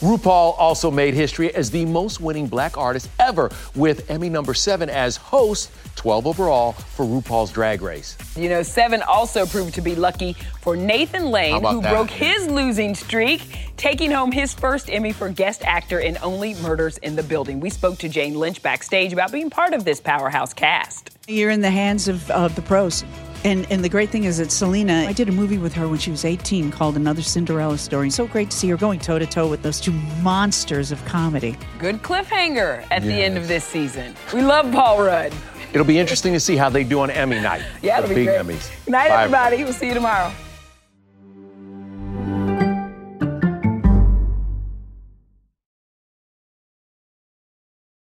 RuPaul 0.00 0.54
also 0.58 0.90
made 0.90 1.12
history 1.12 1.54
as 1.54 1.70
the 1.70 1.84
most 1.84 2.22
winning 2.22 2.46
black 2.46 2.78
artist 2.78 3.10
ever 3.18 3.50
with 3.74 4.10
Emmy 4.10 4.30
number 4.30 4.54
seven 4.54 4.88
as 4.88 5.16
host, 5.16 5.70
12 5.96 6.26
overall, 6.26 6.72
for 6.72 7.04
RuPaul's 7.04 7.52
Drag 7.52 7.82
Race. 7.82 8.16
You 8.34 8.48
know, 8.48 8.62
Seven 8.62 9.02
also 9.02 9.44
proved 9.44 9.74
to 9.74 9.82
be 9.82 9.94
lucky 9.94 10.32
for 10.62 10.74
Nathan 10.74 11.30
Lane, 11.30 11.62
who 11.62 11.82
that? 11.82 11.92
broke 11.92 12.08
his 12.08 12.46
losing 12.46 12.94
streak, 12.94 13.74
taking 13.76 14.10
home 14.10 14.32
his 14.32 14.54
first 14.54 14.88
Emmy 14.88 15.12
for 15.12 15.28
Guest 15.28 15.62
Actor 15.66 16.00
in 16.00 16.16
Only 16.22 16.54
Murders 16.54 16.96
in 16.98 17.14
the 17.14 17.22
Building. 17.22 17.60
We 17.60 17.68
spoke 17.68 17.98
to 17.98 18.08
Jane 18.08 18.34
Lynch 18.34 18.62
backstage 18.62 19.12
about 19.12 19.32
being 19.32 19.50
part 19.50 19.74
of 19.74 19.84
this 19.84 20.00
powerhouse 20.00 20.54
cast. 20.54 21.10
You're 21.28 21.50
in 21.50 21.60
the 21.60 21.70
hands 21.70 22.08
of, 22.08 22.30
of 22.30 22.54
the 22.54 22.62
pros. 22.62 23.04
And, 23.46 23.64
and 23.70 23.84
the 23.84 23.88
great 23.88 24.10
thing 24.10 24.24
is 24.24 24.38
that 24.38 24.50
Selena, 24.50 25.04
I 25.06 25.12
did 25.12 25.28
a 25.28 25.32
movie 25.32 25.56
with 25.56 25.72
her 25.74 25.86
when 25.86 26.00
she 26.00 26.10
was 26.10 26.24
18 26.24 26.72
called 26.72 26.96
Another 26.96 27.22
Cinderella 27.22 27.78
Story. 27.78 28.10
So 28.10 28.26
great 28.26 28.50
to 28.50 28.56
see 28.56 28.68
her 28.70 28.76
going 28.76 28.98
toe 28.98 29.20
to 29.20 29.26
toe 29.26 29.46
with 29.46 29.62
those 29.62 29.78
two 29.78 29.92
monsters 30.20 30.90
of 30.90 31.04
comedy. 31.04 31.56
Good 31.78 32.02
cliffhanger 32.02 32.84
at 32.90 33.02
the 33.02 33.12
end 33.12 33.38
of 33.38 33.46
this 33.46 33.62
season. 33.62 34.16
We 34.34 34.42
love 34.42 34.72
Paul 34.72 35.00
Rudd. 35.04 35.32
It'll 35.72 35.86
be 35.86 35.96
interesting 35.96 36.32
to 36.32 36.40
see 36.40 36.56
how 36.56 36.68
they 36.70 36.82
do 36.82 36.98
on 36.98 37.10
Emmy 37.10 37.38
night. 37.40 37.62
Yeah, 37.82 38.00
the 38.00 38.06
it'll 38.06 38.16
be 38.16 38.24
big 38.24 38.44
great. 38.44 38.58
Emmys. 38.58 38.88
Night, 38.88 39.10
Bye, 39.10 39.22
everybody. 39.22 39.62
We'll 39.62 39.72
see 39.72 39.86
you 39.86 39.94
tomorrow. 39.94 40.32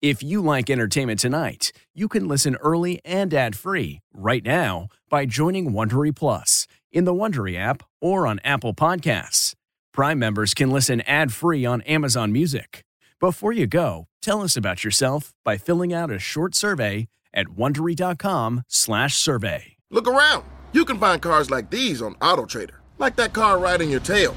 If 0.00 0.22
you 0.22 0.40
like 0.40 0.70
entertainment 0.70 1.18
tonight, 1.18 1.72
you 1.92 2.06
can 2.06 2.28
listen 2.28 2.54
early 2.56 3.00
and 3.04 3.34
ad-free 3.34 3.98
right 4.14 4.44
now 4.44 4.86
by 5.10 5.26
joining 5.26 5.72
Wondery 5.72 6.14
Plus 6.14 6.68
in 6.92 7.04
the 7.04 7.12
Wondery 7.12 7.58
app 7.58 7.82
or 8.00 8.24
on 8.24 8.38
Apple 8.44 8.74
Podcasts. 8.74 9.54
Prime 9.92 10.20
members 10.20 10.54
can 10.54 10.70
listen 10.70 11.00
ad-free 11.00 11.66
on 11.66 11.80
Amazon 11.80 12.30
Music. 12.30 12.84
Before 13.18 13.50
you 13.50 13.66
go, 13.66 14.06
tell 14.22 14.40
us 14.40 14.56
about 14.56 14.84
yourself 14.84 15.34
by 15.44 15.56
filling 15.56 15.92
out 15.92 16.12
a 16.12 16.20
short 16.20 16.54
survey 16.54 17.08
at 17.34 17.48
wondery.com/survey. 17.48 19.76
Look 19.90 20.06
around. 20.06 20.44
You 20.72 20.84
can 20.84 21.00
find 21.00 21.20
cars 21.20 21.50
like 21.50 21.70
these 21.70 22.00
on 22.02 22.14
AutoTrader, 22.16 22.76
like 22.98 23.16
that 23.16 23.32
car 23.32 23.58
riding 23.58 23.90
your 23.90 23.98
tail. 23.98 24.36